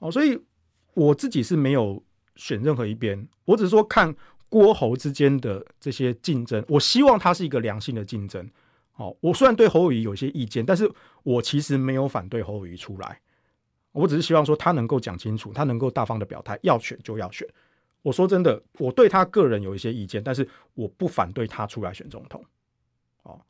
[0.01, 0.43] 哦，所以
[0.95, 2.03] 我自己是没有
[2.35, 4.17] 选任何一边，我只是说看
[4.49, 8.51] 郭侯之间的这些竞争，我希望它是一个良性的竞争。
[8.97, 10.91] 哦，我虽然对侯友宜有些意见，但是
[11.23, 13.21] 我其实没有反对侯友宜出来。
[13.99, 17.49] 我只是希望说他能够讲清楚，他能够大方的表态，要选就要选。
[18.03, 22.45] 我说真的，我对他个人有一些意见，但是我不反对他出来选总统。
[23.25, 23.41] 哦，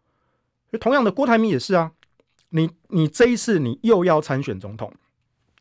[0.72, 1.92] 就同样的，郭台铭也是啊。
[2.48, 4.90] 你你这一次你又要参选总统，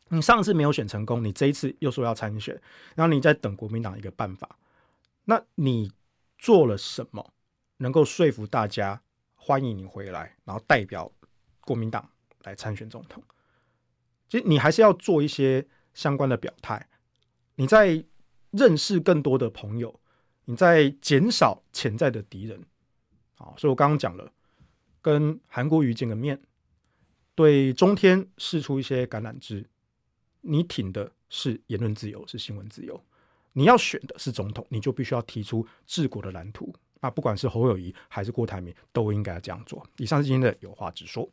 [0.08, 2.58] 你上次没有选成功，你这一次又说要参选，
[2.94, 4.56] 然后你在等国民党一个办法。
[5.26, 5.92] 那你
[6.38, 7.30] 做了什么
[7.76, 8.98] 能够说服大家
[9.36, 11.12] 欢迎你回来，然后代表
[11.60, 12.08] 国民党
[12.44, 13.22] 来参选总统？
[14.28, 16.88] 其实你还是要做一些相关的表态，
[17.56, 18.04] 你在
[18.50, 19.98] 认识更多的朋友，
[20.44, 22.62] 你在减少潜在的敌人。
[23.34, 24.32] 好，所以我刚刚讲了，
[25.00, 26.40] 跟韩国瑜见个面，
[27.34, 29.66] 对中天试出一些橄榄枝。
[30.40, 33.00] 你挺的是言论自由，是新闻自由。
[33.52, 36.72] 你要选的是总统，你就必须要提出治国的蓝图。
[37.00, 39.84] 那不管是侯友谊还是郭台铭，都应该这样做。
[39.98, 41.28] 以上是今天的有话直说。